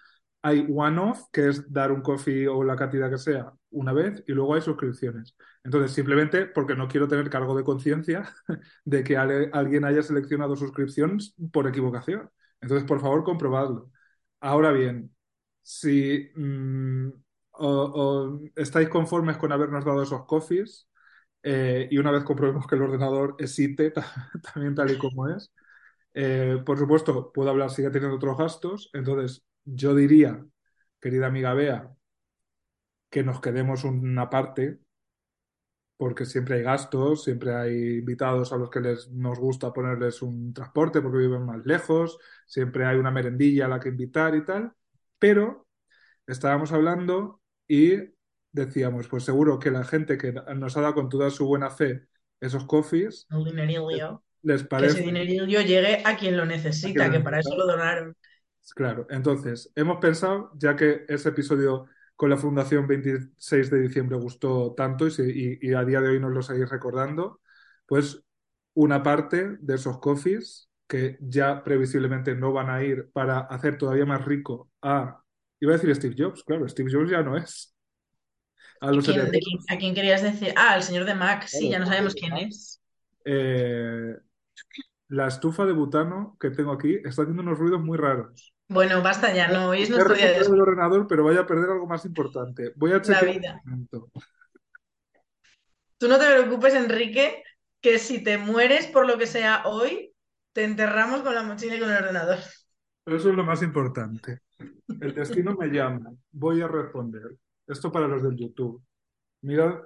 Hay 0.44 0.66
one-off, 0.74 1.22
que 1.32 1.48
es 1.48 1.72
dar 1.72 1.92
un 1.92 2.02
coffee 2.02 2.48
o 2.48 2.64
la 2.64 2.74
cantidad 2.74 3.08
que 3.08 3.18
sea 3.18 3.52
una 3.70 3.92
vez, 3.92 4.24
y 4.26 4.32
luego 4.32 4.54
hay 4.54 4.60
suscripciones. 4.60 5.36
Entonces, 5.64 5.92
simplemente 5.92 6.46
porque 6.46 6.74
no 6.74 6.88
quiero 6.88 7.06
tener 7.08 7.30
cargo 7.30 7.56
de 7.56 7.62
conciencia 7.64 8.28
de 8.84 9.04
que 9.04 9.16
alguien 9.16 9.84
haya 9.84 10.02
seleccionado 10.02 10.56
suscripciones 10.56 11.34
por 11.52 11.68
equivocación. 11.68 12.28
Entonces, 12.60 12.86
por 12.86 13.00
favor, 13.00 13.22
comprobadlo. 13.24 13.90
Ahora 14.40 14.72
bien, 14.72 15.14
si 15.62 16.28
mm, 16.34 17.08
o- 17.52 17.68
o 17.94 18.40
estáis 18.56 18.88
conformes 18.88 19.36
con 19.36 19.52
habernos 19.52 19.84
dado 19.84 20.02
esos 20.02 20.24
coffees, 20.26 20.88
eh, 21.42 21.88
y 21.90 21.98
una 21.98 22.10
vez 22.12 22.24
comprobemos 22.24 22.66
que 22.66 22.74
el 22.76 22.82
ordenador 22.82 23.36
existe 23.38 23.92
también 24.54 24.74
tal 24.74 24.90
y 24.92 24.98
como 24.98 25.28
es, 25.28 25.52
eh, 26.14 26.58
por 26.66 26.78
supuesto, 26.78 27.32
puedo 27.32 27.50
hablar, 27.50 27.70
sigue 27.70 27.90
teniendo 27.90 28.16
otros 28.16 28.38
gastos, 28.38 28.90
entonces 28.94 29.44
yo 29.64 29.94
diría, 29.94 30.44
querida 31.00 31.26
amiga 31.28 31.54
Bea, 31.54 31.94
que 33.10 33.22
nos 33.22 33.40
quedemos 33.40 33.84
una 33.84 34.28
parte, 34.28 34.80
porque 35.96 36.24
siempre 36.26 36.56
hay 36.56 36.62
gastos, 36.62 37.22
siempre 37.24 37.54
hay 37.54 37.98
invitados 37.98 38.52
a 38.52 38.56
los 38.56 38.70
que 38.70 38.80
les, 38.80 39.10
nos 39.10 39.38
gusta 39.38 39.72
ponerles 39.72 40.20
un 40.22 40.52
transporte 40.52 41.00
porque 41.00 41.18
viven 41.18 41.46
más 41.46 41.64
lejos, 41.64 42.18
siempre 42.46 42.84
hay 42.86 42.96
una 42.98 43.10
merendilla 43.12 43.66
a 43.66 43.68
la 43.68 43.80
que 43.80 43.90
invitar 43.90 44.34
y 44.34 44.44
tal, 44.44 44.72
pero 45.18 45.68
estábamos 46.26 46.72
hablando 46.72 47.42
y 47.68 47.96
decíamos, 48.52 49.08
pues 49.08 49.24
seguro 49.24 49.58
que 49.58 49.70
la 49.70 49.84
gente 49.84 50.18
que 50.18 50.32
nos 50.32 50.76
ha 50.76 50.80
dado 50.82 50.94
con 50.94 51.08
toda 51.08 51.30
su 51.30 51.46
buena 51.46 51.70
fe 51.70 52.06
esos 52.40 52.64
coffees, 52.66 53.28
Un 53.36 53.44
dinerillo. 53.44 54.22
les 54.42 54.62
Que 54.76 54.86
ese 54.86 55.00
parece... 55.00 55.02
dinerillo 55.02 55.60
llegue 55.60 56.02
a 56.04 56.16
quien 56.16 56.36
lo 56.36 56.46
necesita, 56.46 57.10
que 57.10 57.20
para 57.20 57.40
eso 57.40 57.56
lo 57.56 57.66
donaron. 57.66 58.16
Claro, 58.74 59.06
entonces, 59.10 59.70
hemos 59.74 59.98
pensado, 59.98 60.52
ya 60.56 60.76
que 60.76 61.04
ese 61.08 61.30
episodio 61.30 61.86
con 62.16 62.30
la 62.30 62.36
Fundación 62.36 62.86
26 62.86 63.70
de 63.70 63.80
diciembre 63.80 64.16
gustó 64.16 64.72
tanto 64.74 65.06
y- 65.08 65.58
y 65.60 65.74
a 65.74 65.84
día 65.84 66.00
de 66.00 66.08
hoy 66.10 66.20
nos 66.20 66.32
lo 66.32 66.42
seguís 66.42 66.70
recordando, 66.70 67.40
pues 67.86 68.22
una 68.74 69.02
parte 69.02 69.56
de 69.60 69.74
esos 69.74 69.98
coffees 69.98 70.70
que 70.86 71.18
ya 71.20 71.62
previsiblemente 71.64 72.34
no 72.34 72.52
van 72.52 72.70
a 72.70 72.82
ir 72.84 73.10
para 73.12 73.40
hacer 73.40 73.76
todavía 73.78 74.06
más 74.06 74.24
rico 74.24 74.70
a, 74.80 75.22
iba 75.60 75.72
a 75.74 75.76
decir 75.76 75.94
Steve 75.94 76.14
Jobs, 76.16 76.44
claro, 76.44 76.68
Steve 76.68 76.90
Jobs 76.92 77.10
ya 77.10 77.22
no 77.22 77.36
es, 77.36 77.74
a 78.82 78.92
¿Y 78.92 78.96
los 78.96 79.04
quién- 79.04 79.16
de 79.16 79.22
herederos. 79.22 79.44
quién- 79.66 79.76
¿A 79.76 79.78
quién 79.80 79.94
querías 79.94 80.22
decir? 80.22 80.52
Ah, 80.56 80.76
el 80.76 80.82
señor 80.82 81.04
de 81.04 81.14
Mac. 81.14 81.46
Sí, 81.46 81.70
ya 81.70 81.78
no 81.78 81.86
sabemos 81.86 82.14
quién 82.14 82.36
es. 82.36 82.80
Eh, 83.24 84.16
la 85.08 85.28
estufa 85.28 85.64
de 85.64 85.72
butano 85.72 86.36
que 86.40 86.50
tengo 86.50 86.72
aquí 86.72 86.96
está 87.04 87.22
haciendo 87.22 87.42
unos 87.42 87.58
ruidos 87.58 87.80
muy 87.82 87.96
raros. 87.96 88.52
Bueno, 88.68 89.02
basta 89.02 89.32
ya, 89.34 89.48
no, 89.48 89.68
hoy 89.68 89.82
es 89.82 89.90
nuestro 89.90 90.14
día 90.14 90.32
de 90.32 90.38
el 90.38 90.60
ordenador, 90.60 91.06
pero 91.06 91.24
vaya 91.24 91.40
a 91.40 91.46
perder 91.46 91.70
algo 91.70 91.86
más 91.86 92.04
importante. 92.06 92.72
Voy 92.76 92.90
a 92.92 92.94
la 92.94 93.02
chequear 93.02 93.26
vida. 93.26 93.60
un 93.64 93.70
momento. 93.70 94.10
Tú 95.98 96.08
no 96.08 96.18
te 96.18 96.26
preocupes, 96.26 96.74
Enrique, 96.74 97.44
que 97.80 97.98
si 97.98 98.24
te 98.24 98.38
mueres 98.38 98.86
por 98.86 99.06
lo 99.06 99.18
que 99.18 99.26
sea 99.26 99.62
hoy, 99.66 100.12
te 100.52 100.64
enterramos 100.64 101.20
con 101.22 101.34
la 101.34 101.42
mochila 101.42 101.76
y 101.76 101.80
con 101.80 101.90
el 101.90 101.98
ordenador. 101.98 102.38
Eso 103.06 103.30
es 103.30 103.36
lo 103.36 103.44
más 103.44 103.62
importante. 103.62 104.40
El 105.00 105.14
destino 105.14 105.54
me 105.54 105.68
llama. 105.68 106.10
Voy 106.30 106.60
a 106.62 106.68
responder. 106.68 107.36
Esto 107.72 107.90
para 107.90 108.06
los 108.06 108.22
del 108.22 108.36
YouTube. 108.36 108.82
Mirad, 109.42 109.80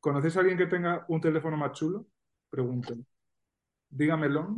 ¿conocéis 0.00 0.36
a 0.36 0.40
alguien 0.40 0.58
que 0.58 0.66
tenga 0.66 1.04
un 1.08 1.20
teléfono 1.20 1.56
más 1.56 1.72
chulo? 1.72 2.06
Pregunten. 2.50 3.06
Dígamelo. 3.88 4.56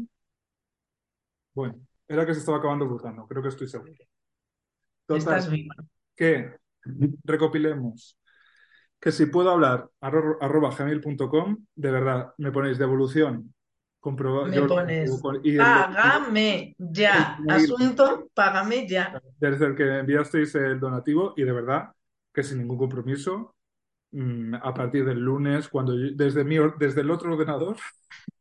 Bueno, 1.54 1.74
era 2.06 2.24
que 2.24 2.32
se 2.34 2.40
estaba 2.40 2.58
acabando 2.58 2.86
butano, 2.88 3.26
creo 3.26 3.42
que 3.42 3.48
estoy 3.48 3.68
seguro. 3.68 3.92
Total, 5.06 5.18
Estás 5.18 5.50
viva. 5.50 5.74
que 6.14 6.54
recopilemos. 7.24 8.18
Que 9.00 9.12
si 9.12 9.26
puedo 9.26 9.50
hablar, 9.50 9.88
arro- 10.00 10.38
arroba 10.40 10.74
gmail.com, 10.76 11.56
de 11.74 11.90
verdad, 11.90 12.32
me 12.38 12.50
ponéis 12.52 12.78
devolución. 12.78 13.54
Comproba, 14.00 14.46
Me 14.46 14.56
yo 14.56 14.66
pones, 14.68 15.10
y 15.42 15.50
el- 15.52 15.58
págame 15.58 16.74
ya. 16.78 17.36
Asunto, 17.48 18.28
págame 18.32 18.86
ya. 18.88 19.20
desde 19.38 19.66
el 19.66 19.74
que 19.76 19.98
enviasteis 19.98 20.54
el 20.54 20.78
donativo 20.78 21.34
y 21.36 21.42
de 21.42 21.52
verdad 21.52 21.92
que 22.38 22.44
sin 22.44 22.58
ningún 22.60 22.78
compromiso, 22.78 23.56
mm, 24.12 24.54
a 24.56 24.74
partir 24.74 25.04
del 25.06 25.20
lunes, 25.20 25.68
cuando 25.68 25.94
yo- 25.98 26.12
desde, 26.16 26.44
mi, 26.44 26.56
desde 26.80 27.02
el 27.02 27.10
otro 27.12 27.34
ordenador, 27.34 27.76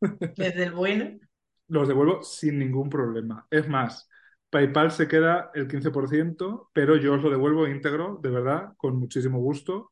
Desde 0.37 0.63
el 0.63 0.71
bueno. 0.71 1.19
los 1.67 1.87
devuelvo 1.87 2.23
sin 2.23 2.59
ningún 2.59 2.89
problema. 2.89 3.45
Es 3.51 3.67
más, 3.67 4.09
PayPal 4.49 4.91
se 4.91 5.07
queda 5.07 5.51
el 5.53 5.67
15%, 5.67 6.69
pero 6.73 6.95
yo 6.95 7.13
os 7.15 7.21
lo 7.23 7.29
devuelvo 7.29 7.67
íntegro, 7.67 8.19
de 8.21 8.29
verdad, 8.29 8.73
con 8.77 8.97
muchísimo 8.97 9.39
gusto, 9.39 9.91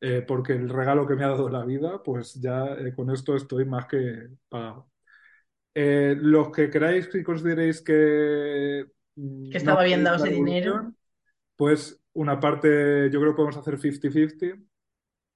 eh, 0.00 0.22
porque 0.26 0.52
el 0.54 0.68
regalo 0.68 1.06
que 1.06 1.14
me 1.14 1.24
ha 1.24 1.28
dado 1.28 1.48
la 1.48 1.64
vida, 1.64 2.02
pues 2.02 2.34
ya 2.40 2.66
eh, 2.74 2.94
con 2.94 3.10
esto 3.10 3.36
estoy 3.36 3.64
más 3.64 3.86
que 3.86 4.28
pagado. 4.48 4.90
Eh, 5.74 6.16
los 6.20 6.50
que 6.52 6.70
queráis 6.70 7.08
y 7.14 7.22
consideréis 7.24 7.82
que, 7.82 8.86
mm, 9.16 9.50
Que 9.50 9.56
estaba 9.58 9.82
no 9.82 9.84
bien 9.84 10.04
dado 10.04 10.16
ese 10.16 10.28
dinero. 10.30 10.86
pues 11.56 12.00
una 12.14 12.38
parte, 12.40 13.10
yo 13.10 13.20
creo 13.20 13.32
que 13.32 13.36
podemos 13.36 13.56
hacer 13.56 13.78
50-50, 13.78 14.62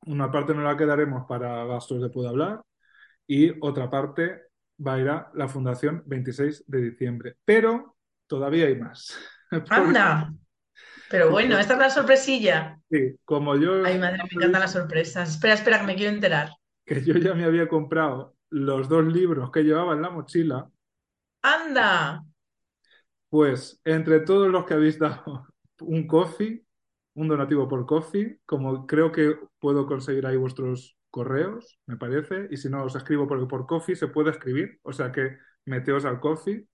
una 0.06 0.30
parte 0.30 0.54
nos 0.54 0.64
la 0.64 0.76
quedaremos 0.76 1.26
para 1.28 1.64
gastos 1.66 2.00
de 2.02 2.08
Puedo 2.10 2.28
Hablar 2.28 2.62
y 3.26 3.52
otra 3.60 3.90
parte 3.90 4.42
va 4.84 4.94
a 4.94 4.98
ir 5.00 5.08
a 5.08 5.30
la 5.34 5.48
Fundación 5.48 6.02
26 6.06 6.64
de 6.66 6.80
diciembre. 6.90 7.36
Pero 7.44 7.96
todavía 8.26 8.66
hay 8.66 8.76
más. 8.76 9.18
Anda. 9.70 10.32
Pero 11.10 11.30
bueno, 11.30 11.58
esta 11.58 11.72
es 11.74 11.78
la 11.78 11.90
sorpresilla. 11.90 12.78
sí, 12.90 13.16
como 13.24 13.56
yo, 13.56 13.84
Ay, 13.84 13.98
madre, 13.98 14.18
me 14.18 14.28
encantan 14.36 14.60
las 14.60 14.72
sorpresas. 14.72 15.30
Espera, 15.30 15.54
espera, 15.54 15.80
que 15.80 15.86
me 15.86 15.96
quiero 15.96 16.12
enterar. 16.14 16.50
que 16.84 17.02
yo 17.04 17.14
ya 17.14 17.34
me 17.34 17.44
había 17.44 17.66
comprado 17.68 18.36
los 18.50 18.88
dos 18.88 19.04
libros 19.06 19.50
que 19.50 19.62
llevaba 19.62 19.94
en 19.94 20.02
la 20.02 20.10
mochila, 20.10 20.70
Anda. 21.42 22.24
pues 23.28 23.80
entre 23.84 24.20
todos 24.20 24.48
los 24.48 24.64
que 24.64 24.74
habéis 24.74 24.98
dado 24.98 25.46
un 25.80 26.06
coffee, 26.06 26.64
un 27.18 27.26
donativo 27.28 27.68
por 27.68 27.84
coffee, 27.84 28.38
como 28.46 28.86
creo 28.86 29.10
que 29.10 29.36
puedo 29.58 29.86
conseguir 29.86 30.24
ahí 30.26 30.36
vuestros 30.36 30.96
correos, 31.10 31.80
me 31.86 31.96
parece, 31.96 32.46
y 32.50 32.56
si 32.56 32.68
no 32.68 32.84
os 32.84 32.94
escribo 32.94 33.26
porque 33.26 33.46
por 33.46 33.66
coffee 33.66 33.96
se 33.96 34.06
puede 34.08 34.30
escribir, 34.30 34.78
o 34.82 34.92
sea 34.92 35.10
que 35.10 35.36
meteos 35.64 36.04
al 36.04 36.20
coffee. 36.20 36.66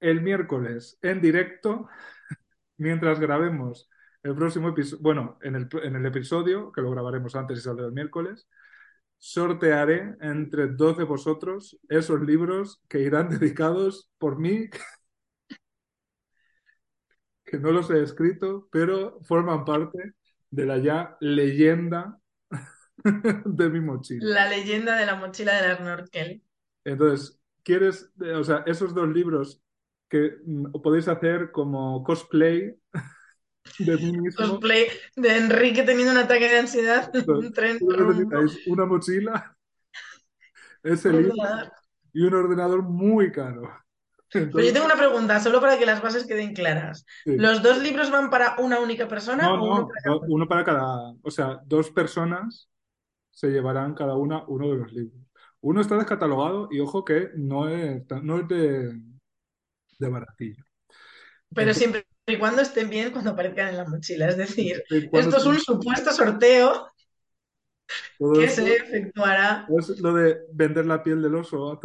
El 0.00 0.20
miércoles 0.20 0.98
en 1.00 1.22
directo, 1.22 1.88
mientras 2.76 3.20
grabemos 3.20 3.88
el 4.22 4.34
próximo 4.34 4.68
episodio, 4.68 5.02
bueno, 5.02 5.38
en 5.42 5.56
el, 5.56 5.68
en 5.82 5.96
el 5.96 6.04
episodio, 6.06 6.70
que 6.70 6.82
lo 6.82 6.90
grabaremos 6.90 7.34
antes 7.34 7.58
y 7.58 7.62
saldrá 7.62 7.86
el 7.86 7.92
miércoles, 7.92 8.46
sortearé 9.16 10.14
entre 10.20 10.66
dos 10.68 10.98
de 10.98 11.04
vosotros 11.04 11.78
esos 11.88 12.20
libros 12.20 12.82
que 12.88 13.00
irán 13.00 13.28
dedicados 13.38 14.10
por 14.18 14.38
mí, 14.38 14.68
que 17.52 17.58
no 17.58 17.70
los 17.70 17.90
he 17.90 18.02
escrito, 18.02 18.66
pero 18.72 19.20
forman 19.24 19.66
parte 19.66 20.14
de 20.50 20.64
la 20.64 20.78
ya 20.78 21.18
leyenda 21.20 22.18
de 23.44 23.68
mi 23.68 23.78
mochila. 23.78 24.24
La 24.24 24.48
leyenda 24.48 24.96
de 24.96 25.04
la 25.04 25.16
mochila 25.16 25.60
de 25.60 25.68
la 25.68 25.76
snorkel. 25.76 26.42
Entonces, 26.82 27.38
¿quieres, 27.62 28.10
eh, 28.22 28.32
o 28.32 28.42
sea, 28.42 28.64
esos 28.64 28.94
dos 28.94 29.06
libros 29.06 29.62
que 30.08 30.38
mm, 30.46 30.80
podéis 30.82 31.08
hacer 31.08 31.52
como 31.52 32.02
cosplay 32.02 32.74
de 33.78 33.96
mí 33.98 34.16
mismo. 34.16 34.48
Cosplay 34.48 34.86
de 35.16 35.36
Enrique 35.36 35.82
teniendo 35.82 36.12
un 36.12 36.18
ataque 36.20 36.48
de 36.48 36.58
ansiedad 36.58 37.14
en 37.14 37.30
un 37.30 37.52
tren 37.52 37.78
una 38.66 38.86
mochila, 38.86 39.54
ese 40.82 41.12
libro 41.12 41.34
y 42.14 42.22
un 42.22 42.32
ordenador 42.32 42.80
muy 42.80 43.30
caro. 43.30 43.70
Pero 44.32 44.60
yo 44.60 44.72
tengo 44.72 44.86
una 44.86 44.96
pregunta, 44.96 45.40
solo 45.40 45.60
para 45.60 45.78
que 45.78 45.86
las 45.86 46.02
bases 46.02 46.26
queden 46.26 46.54
claras. 46.54 47.04
sí. 47.24 47.36
¿Los 47.36 47.62
dos 47.62 47.78
libros 47.82 48.10
van 48.10 48.30
para 48.30 48.56
una 48.58 48.80
única 48.80 49.08
persona 49.08 49.48
No, 49.48 49.54
o 49.54 49.64
uno 49.64 49.80
no, 49.82 49.88
para 49.88 50.00
cada 50.02 50.16
no, 50.16 50.20
uno 50.28 50.48
para 50.48 50.64
cada, 50.64 51.14
o 51.22 51.30
sea, 51.30 51.60
dos 51.66 51.90
personas 51.90 52.68
se 53.30 53.48
llevarán 53.48 53.94
cada 53.94 54.14
una 54.16 54.44
uno 54.46 54.70
de 54.70 54.76
los 54.78 54.92
libros. 54.92 55.20
Uno 55.60 55.80
está 55.80 55.96
descatalogado 55.96 56.68
y 56.70 56.80
ojo 56.80 57.04
que 57.04 57.30
no 57.36 57.68
es, 57.68 58.02
no 58.22 58.38
es 58.40 58.48
de, 58.48 59.00
de 59.98 60.08
baratillo. 60.08 60.64
Pero 61.54 61.70
Entonces, 61.70 61.78
siempre 61.78 62.06
y 62.26 62.38
cuando 62.38 62.62
estén 62.62 62.88
bien 62.88 63.10
cuando 63.10 63.30
aparezcan 63.32 63.68
en 63.68 63.76
la 63.76 63.84
mochila. 63.84 64.28
Es 64.28 64.36
decir, 64.36 64.82
esto 64.90 65.36
es 65.36 65.44
un 65.46 65.58
supuesto 65.60 66.12
sorteo 66.12 66.88
que 68.34 68.48
se 68.48 68.76
efectuará. 68.76 69.66
es 69.78 70.00
lo 70.00 70.14
de 70.14 70.40
vender 70.52 70.86
la 70.86 71.02
piel 71.02 71.22
del 71.22 71.34
oso. 71.34 71.80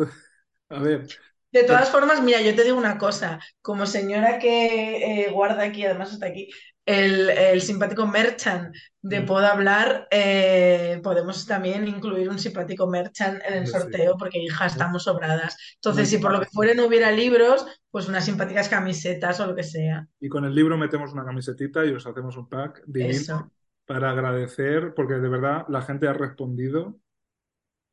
A 0.70 0.80
ver, 0.80 1.08
De 1.52 1.64
todas 1.64 1.90
formas, 1.90 2.22
mira, 2.22 2.42
yo 2.42 2.56
te 2.56 2.64
digo 2.64 2.78
una 2.78 2.98
cosa, 2.98 3.40
como 3.62 3.86
señora 3.86 4.38
que 4.40 5.26
eh, 5.26 5.32
guarda 5.32 5.64
aquí, 5.64 5.86
además 5.86 6.12
está 6.12 6.28
aquí, 6.28 6.50
el, 6.86 7.30
el 7.30 7.62
simpático 7.62 8.08
merchant 8.08 8.74
de 9.02 9.22
Mm. 9.22 9.26
Puedo 9.26 9.46
Hablar, 9.46 10.08
eh, 10.12 11.00
podemos 11.02 11.46
también 11.46 11.88
incluir 11.88 12.30
un 12.30 12.40
simpático 12.40 12.88
merchant 12.88 13.42
en 13.48 13.60
el 13.60 13.68
sorteo, 13.68 14.18
porque 14.18 14.40
hija, 14.40 14.66
estamos 14.66 15.04
sobradas. 15.04 15.58
Entonces, 15.76 16.10
si 16.10 16.18
por 16.18 16.32
lo 16.32 16.40
que 16.40 16.48
fuera 16.48 16.74
no 16.74 16.88
hubiera 16.88 17.12
libros, 17.12 17.66
pues 17.90 18.08
unas 18.08 18.26
simpáticas 18.26 18.68
camisetas 18.70 19.40
o 19.40 19.48
lo 19.48 19.56
que 19.56 19.64
sea. 19.64 20.08
y 20.20 20.28
con 20.30 20.46
el 20.46 20.54
libro 20.54 20.78
metemos 20.78 21.14
una 21.14 21.26
camisetita 21.26 21.86
y 21.86 21.92
os 21.92 22.06
hacemos 22.06 22.36
un 22.36 22.50
pack 22.50 22.84
divino 22.86 23.12
Eso. 23.12 23.52
para 23.86 24.12
agradecer, 24.12 24.94
porque 24.94 25.16
de 25.16 25.30
verdad 25.30 25.66
la 25.70 25.82
gente 25.82 26.08
ha 26.08 26.14
respondido 26.14 27.00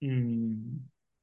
mm, 0.01 0.77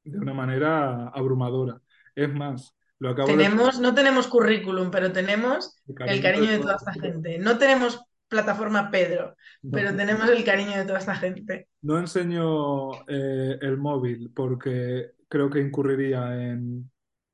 de 0.04 0.18
una 0.20 0.34
manera 0.34 1.10
abrumadora. 1.10 1.81
Es 2.16 2.34
más, 2.34 2.76
lo 3.00 3.10
acabo 3.10 3.30
de 3.30 3.38
Tenemos, 3.38 3.80
no 3.80 3.94
tenemos 3.94 4.28
currículum, 4.28 4.92
pero 4.92 5.12
tenemos 5.12 5.82
el 6.08 6.22
cariño 6.22 6.52
de 6.52 6.60
toda 6.60 6.76
esta 6.76 6.92
toda- 6.94 7.06
gente. 7.06 7.40
No 7.40 7.58
tenemos 7.58 8.02
plataforma 8.28 8.90
Pedro, 8.92 9.36
No. 9.62 9.72
pero 9.72 9.96
tenemos 9.96 10.30
el 10.30 10.44
cariño 10.44 10.78
de 10.78 10.86
toda 10.86 11.00
esta 11.00 11.16
gente. 11.16 11.68
No 11.82 11.98
enseño 12.00 12.92
eh, 13.08 13.58
el 13.62 13.78
móvil 13.78 14.32
porque 14.34 15.12
creo 15.28 15.50
que 15.50 15.60
incurriría 15.60 16.42
en, 16.50 16.90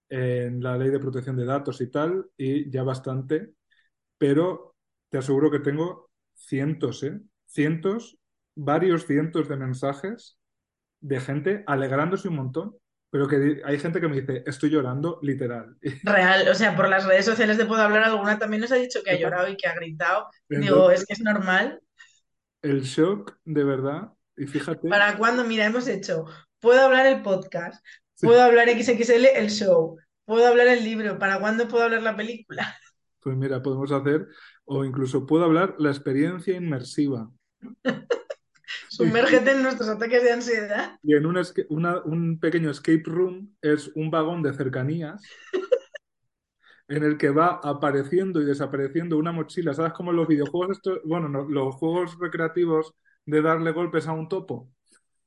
en 0.09 0.63
la 0.63 0.77
ley 0.77 0.89
de 0.89 0.99
protección 0.99 1.35
de 1.35 1.45
datos 1.45 1.81
y 1.81 1.87
tal, 1.91 2.25
y 2.37 2.69
ya 2.71 2.81
bastante, 2.83 3.51
pero 4.17 4.75
te 5.09 5.17
aseguro 5.19 5.51
que 5.51 5.59
tengo 5.59 6.09
cientos, 6.33 7.03
¿eh? 7.03 7.19
Cientos, 7.45 8.17
varios 8.55 9.05
cientos 9.05 9.47
de 9.47 9.55
mensajes 9.57 10.39
de 10.99 11.19
gente 11.19 11.63
alegrándose 11.67 12.27
un 12.27 12.35
montón, 12.37 12.75
pero 13.17 13.27
que 13.27 13.61
hay 13.65 13.79
gente 13.79 13.99
que 13.99 14.07
me 14.07 14.21
dice, 14.21 14.43
estoy 14.45 14.69
llorando, 14.69 15.17
literal. 15.23 15.75
Real, 16.03 16.47
o 16.49 16.53
sea, 16.53 16.75
por 16.75 16.87
las 16.87 17.03
redes 17.03 17.25
sociales 17.25 17.57
de 17.57 17.65
Puedo 17.65 17.81
Hablar, 17.81 18.03
alguna 18.03 18.37
también 18.37 18.61
nos 18.61 18.71
ha 18.71 18.75
dicho 18.75 18.99
que 19.03 19.09
ha 19.09 19.19
llorado 19.19 19.47
y 19.47 19.57
que 19.57 19.67
ha 19.67 19.73
gritado. 19.73 20.27
Digo, 20.47 20.91
es 20.91 21.03
que 21.03 21.13
es 21.13 21.21
normal. 21.21 21.81
el 22.61 22.83
shock, 22.83 23.35
de 23.43 23.63
verdad, 23.63 24.09
y 24.35 24.45
fíjate, 24.45 24.87
¿Para 24.87 25.17
cuándo? 25.17 25.43
Mira, 25.45 25.65
hemos 25.65 25.87
hecho, 25.87 26.25
puedo 26.59 26.79
hablar 26.79 27.07
el 27.07 27.23
podcast, 27.23 27.83
Sí. 28.13 28.27
puedo 28.27 28.39
hablar 28.43 28.69
XXL 28.69 29.25
el 29.35 29.49
show, 29.49 29.97
puedo 30.23 30.45
hablar 30.45 30.67
el 30.67 30.83
libro, 30.83 31.17
¿para 31.17 31.39
cuándo 31.39 31.67
puedo 31.67 31.85
hablar 31.85 32.03
la 32.03 32.15
película? 32.15 32.71
pues 33.21 33.35
mira, 33.35 33.63
podemos 33.63 33.91
hacer, 33.91 34.27
o 34.65 34.85
incluso 34.85 35.25
puedo 35.25 35.43
hablar 35.43 35.73
la 35.79 35.89
experiencia 35.89 36.55
inmersiva. 36.55 37.31
Sumérgete 38.89 39.51
en 39.51 39.63
nuestros 39.63 39.89
ataques 39.89 40.23
de 40.23 40.31
ansiedad. 40.31 40.99
Y 41.03 41.15
en 41.15 41.25
un, 41.25 41.35
esca- 41.37 41.65
una- 41.69 42.01
un 42.03 42.39
pequeño 42.39 42.69
escape 42.71 43.03
room 43.05 43.55
es 43.61 43.89
un 43.95 44.11
vagón 44.11 44.43
de 44.43 44.53
cercanías 44.53 45.21
en 46.87 47.03
el 47.03 47.17
que 47.17 47.29
va 47.29 47.59
apareciendo 47.63 48.41
y 48.41 48.45
desapareciendo 48.45 49.17
una 49.17 49.31
mochila. 49.31 49.73
¿Sabes 49.73 49.93
cómo 49.93 50.11
los 50.11 50.27
videojuegos, 50.27 50.77
estos, 50.77 50.99
bueno, 51.05 51.29
no, 51.29 51.43
los 51.47 51.75
juegos 51.75 52.17
recreativos 52.19 52.93
de 53.25 53.41
darle 53.41 53.71
golpes 53.71 54.07
a 54.07 54.13
un 54.13 54.29
topo, 54.29 54.69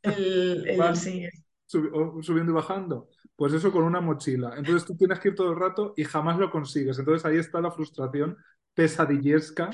El, 0.03 0.67
el- 0.69 0.97
sí. 0.97 1.27
subiendo 1.67 2.53
y 2.53 2.55
bajando? 2.55 3.09
Pues 3.37 3.53
eso 3.53 3.73
con 3.73 3.85
una 3.85 4.01
mochila. 4.01 4.55
Entonces 4.57 4.87
tú 4.87 4.97
tienes 4.97 5.19
que 5.21 5.29
ir 5.29 5.35
todo 5.35 5.51
el 5.53 5.59
rato 5.59 5.95
y 5.97 6.05
jamás 6.05 6.39
lo 6.39 6.51
consigues. 6.51 6.99
Entonces 6.99 7.25
ahí 7.25 7.39
está 7.39 7.61
la 7.61 7.71
frustración 7.71 8.37
pesadillesca 8.75 9.71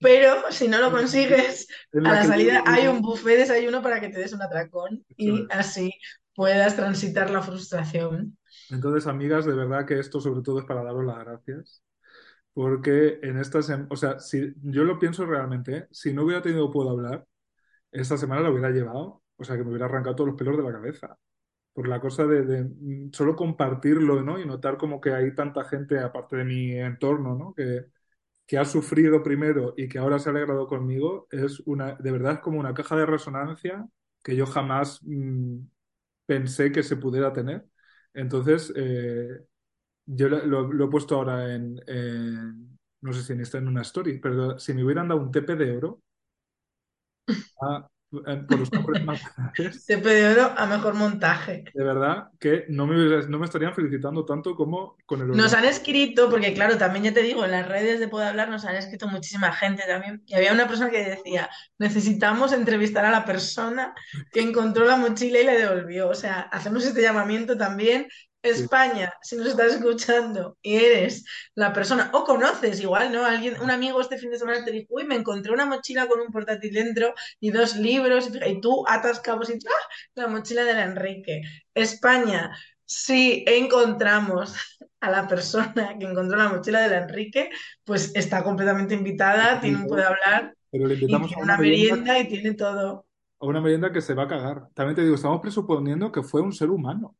Pero 0.00 0.50
si 0.50 0.66
no 0.66 0.80
lo 0.80 0.90
consigues, 0.90 1.68
a 1.92 2.00
la 2.00 2.24
salida 2.24 2.64
hay 2.66 2.86
un 2.88 3.02
buffet 3.02 3.32
de 3.32 3.36
desayuno 3.38 3.82
para 3.82 4.00
que 4.00 4.08
te 4.08 4.18
des 4.18 4.32
un 4.32 4.42
atracón 4.42 5.04
y 5.16 5.46
así 5.50 5.92
puedas 6.34 6.74
transitar 6.74 7.30
la 7.30 7.42
frustración. 7.42 8.38
Entonces, 8.70 9.06
amigas, 9.06 9.44
de 9.44 9.54
verdad 9.54 9.84
que 9.84 9.98
esto 9.98 10.20
sobre 10.20 10.42
todo 10.42 10.60
es 10.60 10.64
para 10.64 10.82
daros 10.82 11.04
las 11.04 11.18
gracias. 11.18 11.82
Porque 12.54 13.20
en 13.22 13.38
esta 13.38 13.62
semana, 13.62 13.88
o 13.90 13.96
sea, 13.96 14.18
si 14.18 14.54
yo 14.62 14.84
lo 14.84 14.98
pienso 14.98 15.26
realmente, 15.26 15.76
¿eh? 15.76 15.88
si 15.90 16.12
no 16.12 16.24
hubiera 16.24 16.42
tenido 16.42 16.72
Puedo 16.72 16.90
Hablar, 16.90 17.26
esta 17.92 18.16
semana 18.16 18.40
la 18.40 18.50
hubiera 18.50 18.70
llevado, 18.70 19.22
o 19.36 19.44
sea, 19.44 19.56
que 19.56 19.62
me 19.64 19.70
hubiera 19.70 19.86
arrancado 19.86 20.16
todos 20.16 20.30
los 20.30 20.38
pelos 20.38 20.56
de 20.56 20.62
la 20.62 20.72
cabeza. 20.72 21.16
Por 21.72 21.88
la 21.88 22.00
cosa 22.00 22.26
de, 22.26 22.44
de, 22.44 22.64
mm, 22.64 23.12
solo 23.12 23.36
compartirlo, 23.36 24.22
¿no? 24.22 24.40
Y 24.40 24.46
notar 24.46 24.76
como 24.78 25.00
que 25.00 25.12
hay 25.12 25.34
tanta 25.34 25.64
gente, 25.64 25.98
aparte 26.00 26.36
de 26.36 26.44
mi 26.44 26.72
entorno, 26.72 27.36
¿no? 27.36 27.54
Que, 27.54 27.86
que 28.50 28.58
ha 28.58 28.66
sufrido 28.66 29.22
primero 29.22 29.74
y 29.78 29.88
que 29.88 29.98
ahora 30.00 30.18
se 30.18 30.28
ha 30.28 30.32
alegrado 30.32 30.66
conmigo, 30.66 31.28
es 31.30 31.60
una, 31.66 31.94
de 31.94 32.10
verdad 32.12 32.34
es 32.34 32.40
como 32.40 32.58
una 32.60 32.74
caja 32.74 32.96
de 32.96 33.06
resonancia 33.06 33.88
que 34.24 34.34
yo 34.36 34.44
jamás 34.46 35.00
mm, 35.04 35.58
pensé 36.26 36.72
que 36.72 36.82
se 36.82 36.96
pudiera 36.96 37.32
tener. 37.32 37.66
Entonces, 38.14 38.72
eh, 38.76 39.46
yo 40.06 40.28
lo, 40.30 40.86
he 40.86 40.90
puesto 40.90 41.16
ahora 41.16 41.54
en, 41.54 41.80
en- 41.88 42.78
no 43.02 43.12
sé 43.12 43.22
si 43.24 43.32
en 43.34 43.40
está 43.42 43.58
en 43.58 43.68
una 43.68 43.82
story, 43.82 44.18
pero 44.20 44.58
si 44.58 44.74
me 44.74 44.84
hubieran 44.84 45.08
dado 45.08 45.22
un 45.22 45.32
TP 45.32 45.56
de 45.56 45.76
oro 45.78 46.02
a- 47.62 47.88
en- 47.99 47.99
por 48.10 48.58
los 48.58 48.70
grandes, 49.36 49.86
Te 49.86 49.96
de 49.96 50.28
oro 50.28 50.52
a 50.56 50.66
mejor 50.66 50.94
montaje. 50.94 51.64
de 51.72 51.84
verdad 51.84 52.28
que 52.38 52.64
no 52.68 52.86
me, 52.86 52.96
no 53.28 53.38
me 53.38 53.44
estarían 53.46 53.74
felicitando 53.74 54.24
tanto 54.24 54.54
como 54.56 54.96
con 55.06 55.20
el 55.20 55.28
Nos 55.28 55.54
han 55.54 55.64
escrito, 55.64 56.28
porque 56.28 56.52
claro, 56.52 56.76
también 56.76 57.04
ya 57.04 57.14
te 57.14 57.22
digo, 57.22 57.44
en 57.44 57.52
las 57.52 57.68
redes 57.68 58.00
de 58.00 58.08
Puedo 58.08 58.26
Hablar 58.26 58.48
nos 58.48 58.64
han 58.64 58.76
escrito 58.76 59.06
muchísima 59.08 59.52
gente 59.52 59.84
también. 59.86 60.22
Y 60.26 60.34
había 60.34 60.52
una 60.52 60.66
persona 60.66 60.90
que 60.90 61.04
decía, 61.04 61.48
necesitamos 61.78 62.52
entrevistar 62.52 63.04
a 63.04 63.10
la 63.10 63.24
persona 63.24 63.94
que 64.32 64.40
encontró 64.40 64.84
la 64.84 64.96
mochila 64.96 65.40
y 65.40 65.44
la 65.44 65.52
devolvió. 65.52 66.08
O 66.08 66.14
sea, 66.14 66.40
hacemos 66.40 66.84
este 66.84 67.02
llamamiento 67.02 67.56
también. 67.56 68.08
España, 68.42 69.12
si 69.22 69.36
nos 69.36 69.48
estás 69.48 69.74
escuchando 69.74 70.56
y 70.62 70.76
eres 70.76 71.24
la 71.54 71.72
persona, 71.72 72.10
o 72.14 72.24
conoces 72.24 72.80
igual, 72.80 73.12
¿no? 73.12 73.24
Alguien, 73.24 73.60
un 73.60 73.70
amigo 73.70 74.00
este 74.00 74.18
fin 74.18 74.30
de 74.30 74.38
semana 74.38 74.64
te 74.64 74.70
dijo, 74.72 74.86
uy, 74.94 75.04
me 75.04 75.16
encontré 75.16 75.52
una 75.52 75.66
mochila 75.66 76.08
con 76.08 76.20
un 76.20 76.28
portátil 76.32 76.72
dentro 76.72 77.14
y 77.40 77.50
dos 77.50 77.76
libros, 77.76 78.30
y 78.46 78.60
tú 78.60 78.84
atas 78.88 79.20
cabos 79.20 79.50
y 79.50 79.54
¡ah! 79.54 79.88
la 80.14 80.28
mochila 80.28 80.64
del 80.64 80.78
Enrique. 80.78 81.42
España, 81.74 82.50
si 82.84 83.44
encontramos 83.46 84.54
a 85.00 85.10
la 85.10 85.26
persona 85.28 85.96
que 85.98 86.06
encontró 86.06 86.38
la 86.38 86.48
mochila 86.48 86.80
del 86.80 87.02
Enrique, 87.04 87.50
pues 87.84 88.12
está 88.14 88.42
completamente 88.42 88.94
invitada, 88.94 89.60
tiene 89.60 89.78
un 89.78 89.86
puede 89.86 90.04
hablar 90.04 90.54
Pero 90.70 90.86
le 90.88 90.94
y 90.94 90.94
invitamos 90.94 91.36
a 91.36 91.40
tiene 91.40 91.42
una 91.42 91.54
una 91.54 91.58
merienda, 91.58 92.14
merienda 92.14 92.18
y 92.18 92.28
tiene 92.28 92.54
todo. 92.54 93.06
a 93.40 93.46
una 93.46 93.60
merienda 93.60 93.92
que 93.92 94.00
se 94.00 94.14
va 94.14 94.24
a 94.24 94.28
cagar. 94.28 94.68
También 94.74 94.96
te 94.96 95.02
digo, 95.02 95.14
estamos 95.14 95.40
presuponiendo 95.40 96.12
que 96.12 96.22
fue 96.22 96.40
un 96.42 96.52
ser 96.52 96.70
humano. 96.70 97.16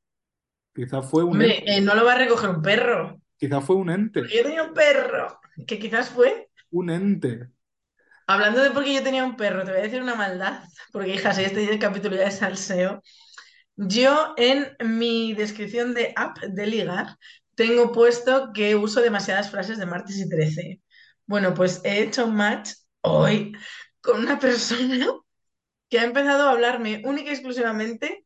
Quizá 0.81 1.03
fue 1.03 1.25
un 1.25 1.33
Hombre, 1.33 1.59
ente. 1.59 1.77
eh, 1.77 1.81
no 1.81 1.95
lo 1.95 2.05
va 2.05 2.13
a 2.15 2.19
recoger 2.19 2.51
un 2.51 2.63
perro. 2.63 3.21
Quizá 3.39 3.61
fue 3.61 3.77
un 3.77 3.91
ente. 3.91 4.21
Porque 4.21 4.37
yo 4.37 4.43
tenía 4.45 4.63
un 4.63 4.75
perro, 4.75 5.41
que 5.67 5.79
quizás 5.79 6.11
fue. 6.11 6.49
Un 6.73 6.91
ente. 6.91 7.51
Hablando 8.27 8.63
de 8.63 8.71
porque 8.71 8.95
yo 8.95 9.03
tenía 9.03 9.25
un 9.25 9.37
perro, 9.37 9.65
te 9.65 9.73
voy 9.73 9.81
a 9.81 9.85
decir 9.85 10.01
una 10.03 10.15
maldad, 10.15 10.63
porque 10.93 11.15
hija, 11.15 11.35
si 11.35 11.43
este 11.45 11.79
capítulo 11.79 12.17
ya 12.17 12.25
es 12.29 12.37
salseo. 12.39 13.03
Yo 13.77 14.35
en 14.37 14.77
mi 14.99 15.35
descripción 15.35 15.95
de 15.95 16.13
app 16.17 16.39
de 16.39 16.67
ligar 16.67 17.17
tengo 17.57 17.93
puesto 17.93 18.53
que 18.55 18.77
uso 18.77 19.01
demasiadas 19.03 19.51
frases 19.51 19.79
de 19.79 19.87
martes 19.87 20.19
y 20.19 20.29
13. 20.29 20.81
Bueno, 21.27 21.55
pues 21.55 21.81
he 21.85 22.03
hecho 22.03 22.27
un 22.27 22.37
match 22.37 22.71
hoy 23.03 23.53
con 24.01 24.21
una 24.21 24.39
persona 24.39 25.07
que 25.89 25.99
ha 26.01 26.05
empezado 26.05 26.49
a 26.49 26.53
hablarme 26.53 27.03
única 27.05 27.31
y 27.31 27.35
exclusivamente 27.35 28.25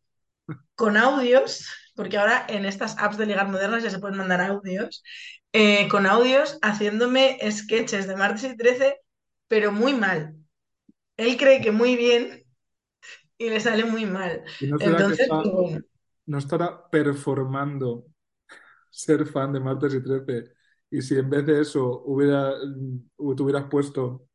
con 0.74 0.96
audios, 0.96 1.66
porque 1.94 2.18
ahora 2.18 2.46
en 2.48 2.64
estas 2.66 2.96
apps 2.98 3.18
de 3.18 3.26
ligar 3.26 3.48
modernas 3.48 3.82
ya 3.82 3.90
se 3.90 3.98
pueden 3.98 4.18
mandar 4.18 4.40
audios, 4.40 5.02
eh, 5.52 5.88
con 5.88 6.06
audios 6.06 6.58
haciéndome 6.62 7.38
sketches 7.50 8.06
de 8.08 8.16
martes 8.16 8.44
y 8.44 8.56
13, 8.56 8.96
pero 9.48 9.72
muy 9.72 9.94
mal. 9.94 10.34
Él 11.16 11.36
cree 11.38 11.60
que 11.62 11.72
muy 11.72 11.96
bien 11.96 12.44
y 13.38 13.50
le 13.50 13.60
sale 13.60 13.84
muy 13.84 14.06
mal. 14.06 14.44
Y 14.60 14.66
no 14.66 14.76
Entonces, 14.78 15.08
está- 15.10 15.42
pues 15.42 15.52
bueno. 15.54 15.84
no 16.26 16.38
estará 16.38 16.88
performando 16.90 18.06
ser 18.90 19.26
fan 19.26 19.52
de 19.52 19.60
Martes 19.60 19.94
y 19.94 20.02
13 20.02 20.52
Y 20.90 21.02
si 21.02 21.16
en 21.18 21.30
vez 21.30 21.46
de 21.46 21.60
eso 21.62 22.02
hubiera, 22.06 22.52
mm, 22.66 23.34
te 23.36 23.42
hubieras 23.44 23.66
puesto 23.70 24.28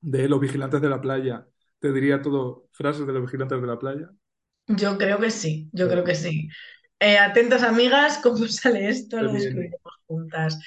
de 0.00 0.28
los 0.28 0.40
vigilantes 0.40 0.80
de 0.82 0.88
la 0.90 1.00
playa, 1.00 1.46
te 1.80 1.92
diría 1.92 2.22
todo 2.22 2.68
frases 2.72 3.06
de 3.06 3.14
los 3.14 3.22
vigilantes 3.24 3.60
de 3.60 3.66
la 3.68 3.78
playa. 3.80 4.10
Yo 4.68 4.98
creo 4.98 5.18
que 5.20 5.30
sí, 5.30 5.68
yo 5.72 5.88
creo 5.88 6.04
que 6.04 6.14
sí. 6.14 6.48
Eh, 7.00 7.18
atentas 7.18 7.62
amigas, 7.62 8.18
¿cómo 8.22 8.46
sale 8.48 8.88
esto? 8.88 9.20
Lo 9.22 9.32
descubriremos 9.32 9.80
juntas. 10.06 10.58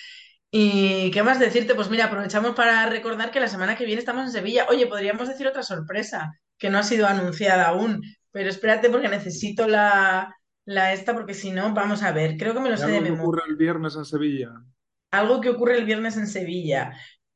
¿Y 0.52 1.12
qué 1.12 1.24
más 1.24 1.39
decirte? 1.39 1.76
Pues 1.76 1.89
mira, 1.89 2.06
aprovechamos 2.06 2.56
para 2.56 2.86
recordar 2.88 3.32
que 3.32 3.39
la 3.39 3.48
semana 3.48 3.76
que 3.76 3.86
viene 3.86 4.00
estamos 4.00 4.26
en 4.26 4.32
Sevilla. 4.32 4.65
Oye, 4.70 4.88
podríamos 4.88 5.28
decir 5.28 5.48
otra 5.48 5.63
sorpresa 5.63 6.34
que 6.58 6.70
no 6.70 6.80
ha 6.80 6.84
sido 6.84 7.08
anunciada 7.08 7.68
aún, 7.68 8.02
pero 8.32 8.50
espérate 8.50 8.89
porque 8.89 9.10
necesito 9.10 9.68
la, 9.68 10.36
la 10.65 10.94
esta, 10.94 11.13
porque 11.13 11.34
si 11.36 11.52
no, 11.52 11.74
vamos 11.74 12.04
a 12.04 12.12
ver, 12.12 12.36
creo 12.38 12.54
que 12.54 12.60
me 12.62 12.70
lo 12.70 12.78
¿Y 12.78 12.78
sé 12.78 12.92
de 12.92 13.00
algo 13.00 13.04
que 13.04 13.12
memoria. 13.12 13.30
ocurre 13.30 13.44
el 13.48 13.56
viernes 13.58 13.96
en 13.96 14.06
Sevilla? 14.06 14.65
Algo 15.12 15.42
que 15.42 15.50
ocurre 15.50 15.78
el 15.78 15.86
viernes 15.86 16.18
en 16.18 16.28
Sevilla. 16.28 16.94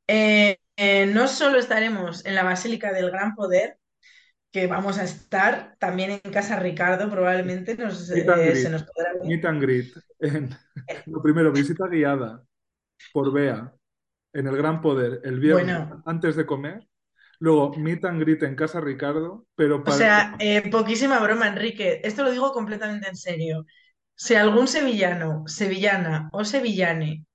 Eh, 0.08 0.58
eh, 0.76 1.06
no 1.08 1.28
solo 1.28 1.58
estaremos 1.60 2.26
en 2.26 2.36
la 2.36 2.44
Basílica 2.44 2.92
del 2.94 3.10
Gran 3.12 3.36
Poder, 3.36 3.78
que 4.54 4.68
vamos 4.68 5.00
a 5.00 5.04
estar 5.04 5.76
también 5.80 6.12
en 6.12 6.32
Casa 6.32 6.60
Ricardo, 6.60 7.10
probablemente 7.10 7.76
nos, 7.76 8.10
eh, 8.12 8.56
se 8.56 8.70
nos 8.70 8.84
podrá 8.84 9.14
ver. 9.14 9.28
Meet 9.28 9.46
and 9.46 9.62
greet. 9.62 9.94
En- 10.20 10.50
lo 11.08 11.22
primero, 11.24 11.52
visita 11.52 11.88
guiada 11.88 12.44
por 13.12 13.34
Bea 13.34 13.74
en 14.32 14.48
el 14.48 14.56
Gran 14.56 14.80
Poder 14.80 15.22
el 15.24 15.40
viernes 15.40 15.66
Bueno, 15.66 16.04
antes 16.06 16.36
de 16.36 16.46
comer. 16.46 16.88
Luego, 17.40 17.74
meet 17.76 18.06
and 18.06 18.22
greet 18.22 18.44
en 18.44 18.56
Casa 18.56 18.80
Ricardo, 18.80 19.48
pero 19.56 19.78
o 19.78 19.84
para... 19.84 19.98
sea, 19.98 20.36
eh, 20.40 20.70
poquísima 20.70 21.20
broma, 21.20 21.48
Enrique. 21.48 22.00
Esto 22.04 22.24
lo 22.24 22.32
digo 22.32 22.54
completamente 22.54 23.10
en 23.10 23.16
serio. 23.18 23.66
Si 24.16 24.36
algún 24.36 24.68
sevillano, 24.68 25.44
sevillana 25.48 26.30
o 26.32 26.46
sevillane 26.46 27.26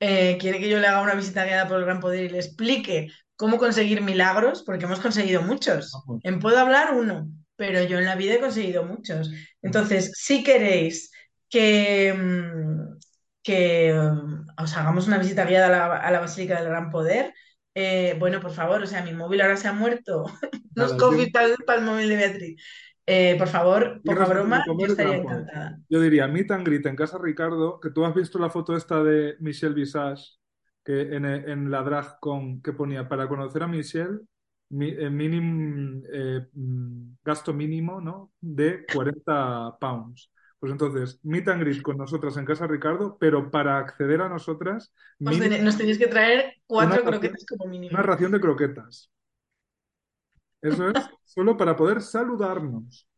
eh, 0.00 0.36
quiere 0.40 0.58
que 0.58 0.68
yo 0.68 0.78
le 0.80 0.88
haga 0.88 1.02
una 1.02 1.14
visita 1.14 1.44
guiada 1.44 1.68
por 1.68 1.78
el 1.78 1.84
Gran 1.84 2.00
Poder 2.00 2.24
y 2.24 2.28
le 2.28 2.38
explique 2.38 3.12
cómo 3.40 3.56
conseguir 3.56 4.02
milagros, 4.02 4.62
porque 4.62 4.84
hemos 4.84 5.00
conseguido 5.00 5.40
muchos. 5.40 5.90
En 6.24 6.40
puedo 6.40 6.58
hablar 6.58 6.92
uno, 6.92 7.26
pero 7.56 7.82
yo 7.84 7.98
en 7.98 8.04
la 8.04 8.14
vida 8.14 8.34
he 8.34 8.38
conseguido 8.38 8.84
muchos. 8.84 9.32
Entonces, 9.62 10.12
si 10.14 10.44
queréis 10.44 11.10
que, 11.48 12.12
mm, 12.12 12.98
que 13.42 13.94
mm, 13.94 14.62
os 14.62 14.76
hagamos 14.76 15.06
una 15.06 15.16
visita 15.16 15.46
guiada 15.46 15.68
a 15.68 15.70
la, 15.70 15.96
a 15.96 16.10
la 16.10 16.20
Basílica 16.20 16.60
del 16.60 16.68
Gran 16.68 16.90
Poder, 16.90 17.32
eh, 17.74 18.14
bueno, 18.18 18.42
por 18.42 18.50
favor, 18.50 18.82
o 18.82 18.86
sea, 18.86 19.02
mi 19.02 19.14
móvil 19.14 19.40
ahora 19.40 19.56
se 19.56 19.68
ha 19.68 19.72
muerto. 19.72 20.26
No 20.76 20.86
es 20.86 20.92
coffee 20.92 21.32
para, 21.32 21.46
el 21.78 21.84
móvil 21.84 22.08
de 22.08 22.16
Beatriz. 22.16 22.62
Eh, 23.04 23.34
por 23.36 23.48
favor, 23.48 24.00
poca 24.04 24.24
broma, 24.24 24.64
yo 24.78 24.86
estaría 24.86 25.16
encantada. 25.16 25.78
Yo 25.88 26.00
diría 26.00 26.28
meet 26.28 26.50
and 26.52 26.64
greet 26.64 26.86
en 26.86 26.94
Casa 26.94 27.18
Ricardo, 27.20 27.80
que 27.80 27.90
tú 27.90 28.04
has 28.04 28.14
visto 28.14 28.38
la 28.38 28.50
foto 28.50 28.76
esta 28.76 29.02
de 29.02 29.34
Michelle 29.40 29.74
Visage, 29.74 30.39
que 30.90 31.14
en, 31.16 31.24
en 31.24 31.70
la 31.70 31.82
drag 31.82 32.18
con 32.20 32.60
que 32.62 32.72
ponía 32.72 33.08
para 33.08 33.28
conocer 33.28 33.62
a 33.62 33.68
Michelle, 33.68 34.20
mi- 34.70 34.88
eh, 34.90 35.10
minim- 35.10 36.02
eh, 36.12 36.46
mm, 36.52 37.16
gasto 37.24 37.52
mínimo, 37.52 38.00
¿no? 38.00 38.32
De 38.40 38.84
40 38.92 39.76
pounds. 39.80 40.30
Pues 40.58 40.72
entonces, 40.72 41.18
meet 41.22 41.48
and 41.48 41.60
greet 41.62 41.82
con 41.82 41.96
nosotras 41.96 42.36
en 42.36 42.44
Casa 42.44 42.66
Ricardo, 42.66 43.16
pero 43.18 43.50
para 43.50 43.78
acceder 43.78 44.20
a 44.20 44.28
nosotras, 44.28 44.92
Os 45.24 45.24
mínimo 45.30 45.48
ten- 45.48 45.64
nos 45.64 45.76
tenéis 45.78 45.98
que 45.98 46.06
traer 46.14 46.38
cuatro 46.66 46.96
ración, 46.96 47.10
croquetas 47.10 47.44
como 47.50 47.64
mínimo. 47.70 47.92
una 47.94 48.02
ración 48.02 48.32
de 48.32 48.40
croquetas. 48.40 49.10
Eso 50.62 50.90
es 50.90 51.08
solo 51.24 51.56
para 51.56 51.76
poder 51.76 52.00
saludarnos. 52.02 53.08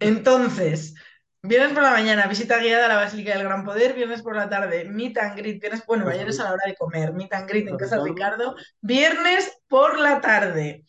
Entonces, 0.00 0.94
viernes 1.42 1.72
por 1.72 1.82
la 1.82 1.90
mañana, 1.90 2.26
visita 2.26 2.58
guiada 2.58 2.86
a 2.86 2.88
la 2.88 2.96
Basílica 2.96 3.34
del 3.34 3.44
Gran 3.44 3.64
Poder, 3.64 3.94
viernes 3.94 4.22
por 4.22 4.36
la 4.36 4.48
tarde, 4.48 4.84
meet 4.84 5.18
and 5.18 5.36
greet, 5.36 5.60
viernes, 5.60 5.84
bueno, 5.86 6.08
ayer 6.08 6.28
es 6.28 6.40
a 6.40 6.44
la 6.44 6.52
hora 6.52 6.64
de 6.66 6.74
comer, 6.74 7.12
meet 7.12 7.32
and 7.32 7.48
greet 7.48 7.68
en 7.68 7.76
Casa 7.76 8.02
Ricardo. 8.02 8.54
Ricardo, 8.54 8.56
viernes 8.80 9.58
por 9.68 9.98
la 9.98 10.20
tarde, 10.20 10.84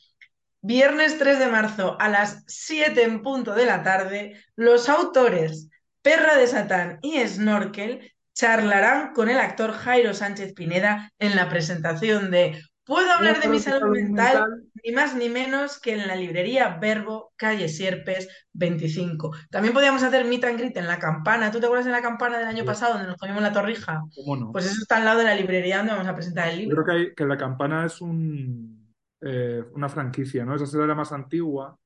viernes 0.61 1.17
3 1.17 1.39
de 1.39 1.47
marzo 1.47 1.97
a 1.99 2.09
las 2.09 2.43
7 2.47 3.03
en 3.03 3.21
punto 3.21 3.53
de 3.53 3.65
la 3.65 3.83
tarde, 3.83 4.43
los 4.55 4.89
autores 4.89 5.69
Perra 6.01 6.37
de 6.37 6.47
Satán 6.47 6.99
y 7.01 7.19
Snorkel 7.27 8.13
charlarán 8.33 9.13
con 9.13 9.29
el 9.29 9.37
actor 9.37 9.73
Jairo 9.73 10.13
Sánchez 10.13 10.53
Pineda 10.53 11.11
en 11.19 11.35
la 11.35 11.49
presentación 11.49 12.31
de 12.31 12.61
Puedo 12.89 13.11
hablar 13.11 13.39
de 13.39 13.47
mi 13.49 13.59
salud 13.59 13.87
mental 13.91 14.63
ni 14.83 14.91
más 14.91 15.15
ni 15.15 15.29
menos 15.29 15.79
que 15.79 15.93
en 15.93 16.07
la 16.07 16.15
librería 16.15 16.79
Verbo, 16.81 17.33
calle 17.35 17.69
Sierpes 17.69 18.27
25. 18.53 19.31
También 19.51 19.75
podíamos 19.75 20.01
hacer 20.01 20.25
meet 20.25 20.43
and 20.45 20.57
greet 20.57 20.75
en 20.75 20.87
la 20.87 20.97
campana. 20.97 21.51
¿Tú 21.51 21.59
te 21.59 21.67
acuerdas 21.67 21.85
de 21.85 21.91
la 21.91 22.01
campana 22.01 22.39
del 22.39 22.47
año 22.47 22.65
pasado 22.65 22.93
donde 22.93 23.07
nos 23.09 23.17
comimos 23.17 23.43
la 23.43 23.53
torrija? 23.53 24.01
¿Cómo 24.15 24.35
no? 24.35 24.51
Pues 24.51 24.65
eso 24.65 24.81
está 24.81 24.97
al 24.97 25.05
lado 25.05 25.19
de 25.19 25.25
la 25.25 25.35
librería 25.35 25.77
donde 25.77 25.91
vamos 25.91 26.07
a 26.07 26.15
presentar 26.15 26.49
el 26.49 26.55
Yo 26.55 26.61
libro. 26.61 26.83
creo 26.83 26.85
que, 26.97 27.01
hay, 27.09 27.15
que 27.15 27.25
la 27.25 27.37
campana 27.37 27.85
es 27.85 28.01
un, 28.01 28.91
eh, 29.21 29.63
una 29.73 29.87
franquicia, 29.87 30.43
¿no? 30.43 30.55
Esa 30.55 30.65
será 30.65 30.87
la 30.87 30.95
más 30.95 31.11
antigua. 31.11 31.77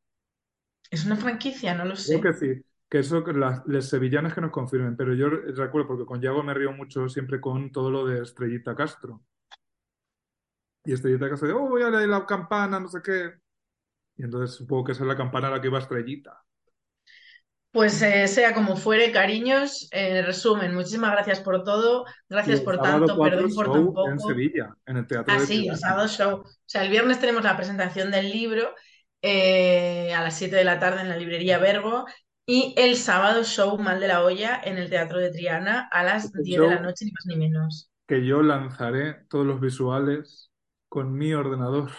Es 0.89 1.05
una 1.05 1.17
franquicia, 1.17 1.75
no 1.75 1.83
lo 1.83 1.95
Creo 1.95 1.97
sé. 1.97 2.21
que 2.21 2.33
sí. 2.33 2.61
Que 2.89 2.99
eso, 2.99 3.19
las, 3.33 3.61
los 3.65 3.89
sevillanos 3.89 4.33
que 4.33 4.39
nos 4.39 4.51
confirmen. 4.51 4.95
Pero 4.95 5.13
yo 5.15 5.27
recuerdo, 5.27 5.87
porque 5.87 6.05
con 6.05 6.21
Yago 6.21 6.43
me 6.43 6.53
río 6.53 6.71
mucho 6.71 7.09
siempre 7.09 7.41
con 7.41 7.73
todo 7.73 7.91
lo 7.91 8.05
de 8.05 8.21
Estrellita 8.21 8.73
Castro. 8.73 9.21
Y 10.85 10.93
Estrellita 10.93 11.29
Castro 11.29 11.47
de, 11.47 11.53
oh, 11.53 11.67
voy 11.69 11.81
a 11.83 11.89
leer 11.89 12.09
la 12.09 12.25
campana, 12.25 12.79
no 12.79 12.87
sé 12.89 13.01
qué. 13.03 13.33
Y 14.17 14.23
entonces 14.23 14.55
supongo 14.57 14.85
que 14.85 14.91
esa 14.93 15.03
es 15.03 15.07
la 15.09 15.17
campana 15.17 15.47
a 15.49 15.51
la 15.51 15.61
que 15.61 15.67
iba 15.67 15.79
Estrellita. 15.79 16.43
Pues 17.71 17.99
eh, 18.03 18.27
sea 18.27 18.53
como 18.53 18.75
fuere, 18.77 19.11
cariños, 19.11 19.87
en 19.91 20.23
resumen, 20.25 20.75
muchísimas 20.75 21.11
gracias 21.11 21.39
por 21.39 21.63
todo, 21.63 22.05
gracias 22.29 22.61
por 22.61 22.79
tanto, 22.79 23.17
4 23.17 23.37
perdón 23.39 23.53
por 23.55 23.71
tan 23.71 23.81
en 24.03 24.19
poco. 24.19 24.19
Sevilla, 24.19 24.75
en 24.85 24.97
el 24.97 25.07
Teatro 25.07 25.35
Ah, 25.35 25.39
de 25.39 25.47
sí, 25.47 25.67
el 25.67 25.77
sábado 25.77 26.07
show. 26.07 26.41
O 26.41 26.45
sea, 26.65 26.83
el 26.83 26.91
viernes 26.91 27.19
tenemos 27.19 27.43
la 27.43 27.57
presentación 27.57 28.11
del 28.11 28.29
libro 28.31 28.75
eh, 29.23 30.13
a 30.13 30.21
las 30.21 30.37
7 30.37 30.55
de 30.55 30.63
la 30.65 30.79
tarde 30.79 31.01
en 31.01 31.09
la 31.09 31.17
librería 31.17 31.57
Verbo 31.57 32.05
y 32.45 32.75
el 32.77 32.95
sábado 32.97 33.43
show 33.43 33.77
Mal 33.79 33.99
de 33.99 34.07
la 34.09 34.23
Olla 34.23 34.61
en 34.63 34.77
el 34.77 34.89
Teatro 34.89 35.19
de 35.19 35.31
Triana 35.31 35.87
a 35.91 36.03
las 36.03 36.33
El 36.35 36.43
10 36.43 36.61
de 36.61 36.67
la 36.67 36.79
noche, 36.79 37.05
ni 37.05 37.11
más 37.11 37.25
ni 37.25 37.37
menos. 37.37 37.89
que 38.07 38.25
yo 38.25 38.41
lanzaré 38.43 39.25
todos 39.29 39.45
los 39.45 39.59
visuales 39.61 40.51
con 40.93 41.11
mi 41.11 41.33
ordenador. 41.33 41.89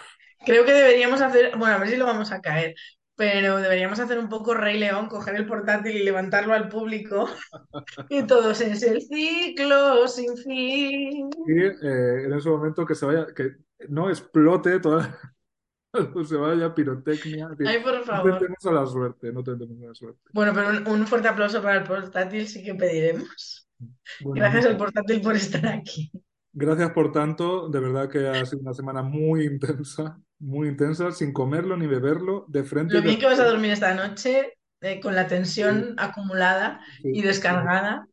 Creo 0.45 0.63
que 0.63 0.71
deberíamos 0.71 1.19
hacer, 1.19 1.57
bueno, 1.57 1.75
a 1.75 1.79
ver 1.79 1.89
si 1.89 1.97
lo 1.97 2.05
vamos 2.05 2.31
a 2.31 2.39
caer, 2.39 2.73
pero 3.13 3.57
deberíamos 3.57 3.99
hacer 3.99 4.17
un 4.17 4.29
poco 4.29 4.53
Rey 4.53 4.79
León, 4.79 5.09
coger 5.09 5.35
el 5.35 5.45
portátil 5.45 5.97
y 5.97 6.03
levantarlo 6.05 6.53
al 6.53 6.69
público 6.69 7.27
y 8.09 8.23
todos 8.23 8.61
es 8.61 8.83
el 8.83 9.01
ciclo 9.01 10.07
sin 10.07 10.37
fin. 10.37 11.29
Y 11.45 11.59
eh, 11.61 12.23
en 12.23 12.31
ese 12.31 12.49
momento 12.49 12.85
que 12.85 12.95
se 12.95 13.05
vaya, 13.05 13.25
que 13.35 13.57
no 13.89 14.07
explote 14.07 14.79
toda, 14.79 15.19
se 16.25 16.37
vaya 16.37 16.73
pirotecnia. 16.73 17.49
Ay, 17.65 17.81
por 17.83 17.95
no 17.95 18.03
favor. 18.05 18.39
tentemos 18.39 18.65
a 18.65 18.71
la 18.71 18.85
suerte, 18.85 19.33
no 19.33 19.43
tentemos 19.43 19.77
a 19.83 19.87
la 19.87 19.93
suerte. 19.93 20.21
Bueno, 20.31 20.53
pero 20.53 20.69
un, 20.69 20.87
un 20.87 21.05
fuerte 21.05 21.27
aplauso 21.27 21.61
para 21.61 21.79
el 21.79 21.83
portátil 21.83 22.47
sí 22.47 22.63
que 22.63 22.75
pediremos. 22.75 23.67
Bueno, 24.21 24.39
Gracias 24.39 24.67
al 24.67 24.77
portátil 24.77 25.19
por 25.19 25.35
estar 25.35 25.65
aquí. 25.67 26.09
Gracias 26.55 26.91
por 26.93 27.11
tanto. 27.11 27.69
De 27.69 27.79
verdad 27.79 28.09
que 28.09 28.27
ha 28.27 28.45
sido 28.45 28.61
una 28.63 28.73
semana 28.73 29.03
muy 29.03 29.45
intensa, 29.45 30.21
muy 30.39 30.69
intensa, 30.69 31.11
sin 31.11 31.33
comerlo 31.33 31.77
ni 31.77 31.87
beberlo, 31.87 32.45
de 32.49 32.63
frente 32.63 32.97
Lo 32.97 33.01
de 33.01 33.03
bien 33.03 33.19
que 33.19 33.25
vas 33.25 33.39
a 33.39 33.45
dormir 33.45 33.71
esta 33.71 33.93
noche, 33.93 34.53
eh, 34.81 34.99
con 34.99 35.15
la 35.15 35.27
Sí, 35.57 35.65
tensión 35.67 35.95
acumulada 35.97 36.79
sí, 37.01 37.09
y 37.11 37.21
descargada. 37.21 38.07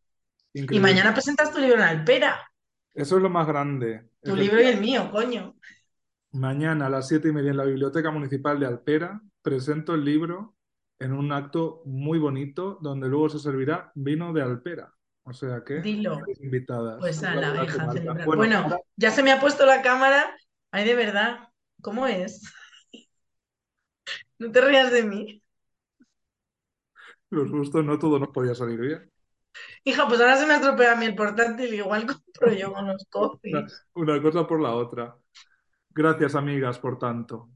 Y 0.70 0.80
mañana 0.80 1.14
presentas 1.14 1.52
tu 1.52 1.60
libro 1.60 1.76
en 1.78 1.82
Alpera, 1.84 2.40
Eso 2.94 3.16
es 3.16 3.22
lo 3.22 3.28
más 3.30 3.46
grande. 3.46 4.08
tu 4.22 4.34
libro 4.36 4.60
y 4.60 4.66
el 4.66 4.80
mío, 4.80 5.10
coño. 5.10 5.54
Mañana 6.32 6.86
a 6.86 6.90
las 6.90 7.08
siete 7.08 7.28
y 7.28 7.32
media 7.32 7.50
en 7.52 7.56
la 7.56 7.64
Biblioteca 7.64 8.10
Municipal 8.10 8.58
de 8.60 8.66
Alpera 8.66 9.22
presento 9.42 9.94
el 9.94 10.04
libro 10.04 10.54
en 10.98 11.12
un 11.12 11.32
acto 11.32 11.82
muy 11.86 12.18
bonito 12.18 12.78
donde 12.80 13.08
luego 13.08 13.28
se 13.30 13.38
servirá 13.38 13.92
vino 13.94 14.32
de 14.32 14.42
Alpera. 14.42 14.94
O 15.24 15.32
sea 15.32 15.62
que 15.64 15.78
Dilo. 15.80 16.18
estáis 16.18 16.40
invitadas. 16.40 16.98
Pues 17.00 17.22
a 17.22 17.34
la 17.34 17.54
falta. 17.54 17.92
celebrar. 17.92 18.26
Bueno, 18.26 18.36
Bueno, 18.38 18.58
ahora 18.58 18.78
ya 18.96 19.10
se 19.10 19.22
me 19.22 19.32
ha 19.32 19.40
puesto 19.40 19.66
la 19.66 19.82
cámara. 19.82 20.36
Ay, 20.70 20.84
de 20.84 20.94
verdad, 20.94 21.48
¿cómo 21.80 22.06
es? 22.06 22.42
No 24.38 24.50
te 24.52 24.60
rías 24.60 24.90
de 24.92 25.02
mí. 25.04 25.42
los 27.30 27.50
gustos 27.50 27.84
no 27.84 27.98
todo 27.98 28.18
nos 28.20 28.28
podía 28.28 28.54
salir 28.54 28.80
bien. 28.80 29.10
Hija, 29.84 30.06
pues 30.08 30.20
ahora 30.20 30.36
se 30.36 30.46
me 30.46 30.54
estropea 30.54 30.92
a 30.92 30.96
mí 30.96 31.06
el 31.06 31.14
portátil, 31.14 31.72
igual 31.74 32.06
compro 32.06 32.52
yo 32.52 32.72
unos 32.72 33.06
Una, 33.44 33.70
coffees. 33.70 33.86
una 33.94 34.22
cosa 34.22 34.46
por 34.46 34.60
la 34.60 34.74
otra. 34.74 35.16
Gracias, 35.90 36.34
amigas, 36.34 36.78
por 36.78 36.98
tanto. 36.98 37.50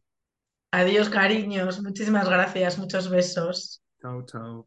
Adiós, 0.70 1.08
cariños. 1.08 1.82
Muchísimas 1.82 2.28
gracias. 2.28 2.78
Muchos 2.78 3.10
besos. 3.10 3.82
Chao, 4.00 4.22
chao. 4.24 4.66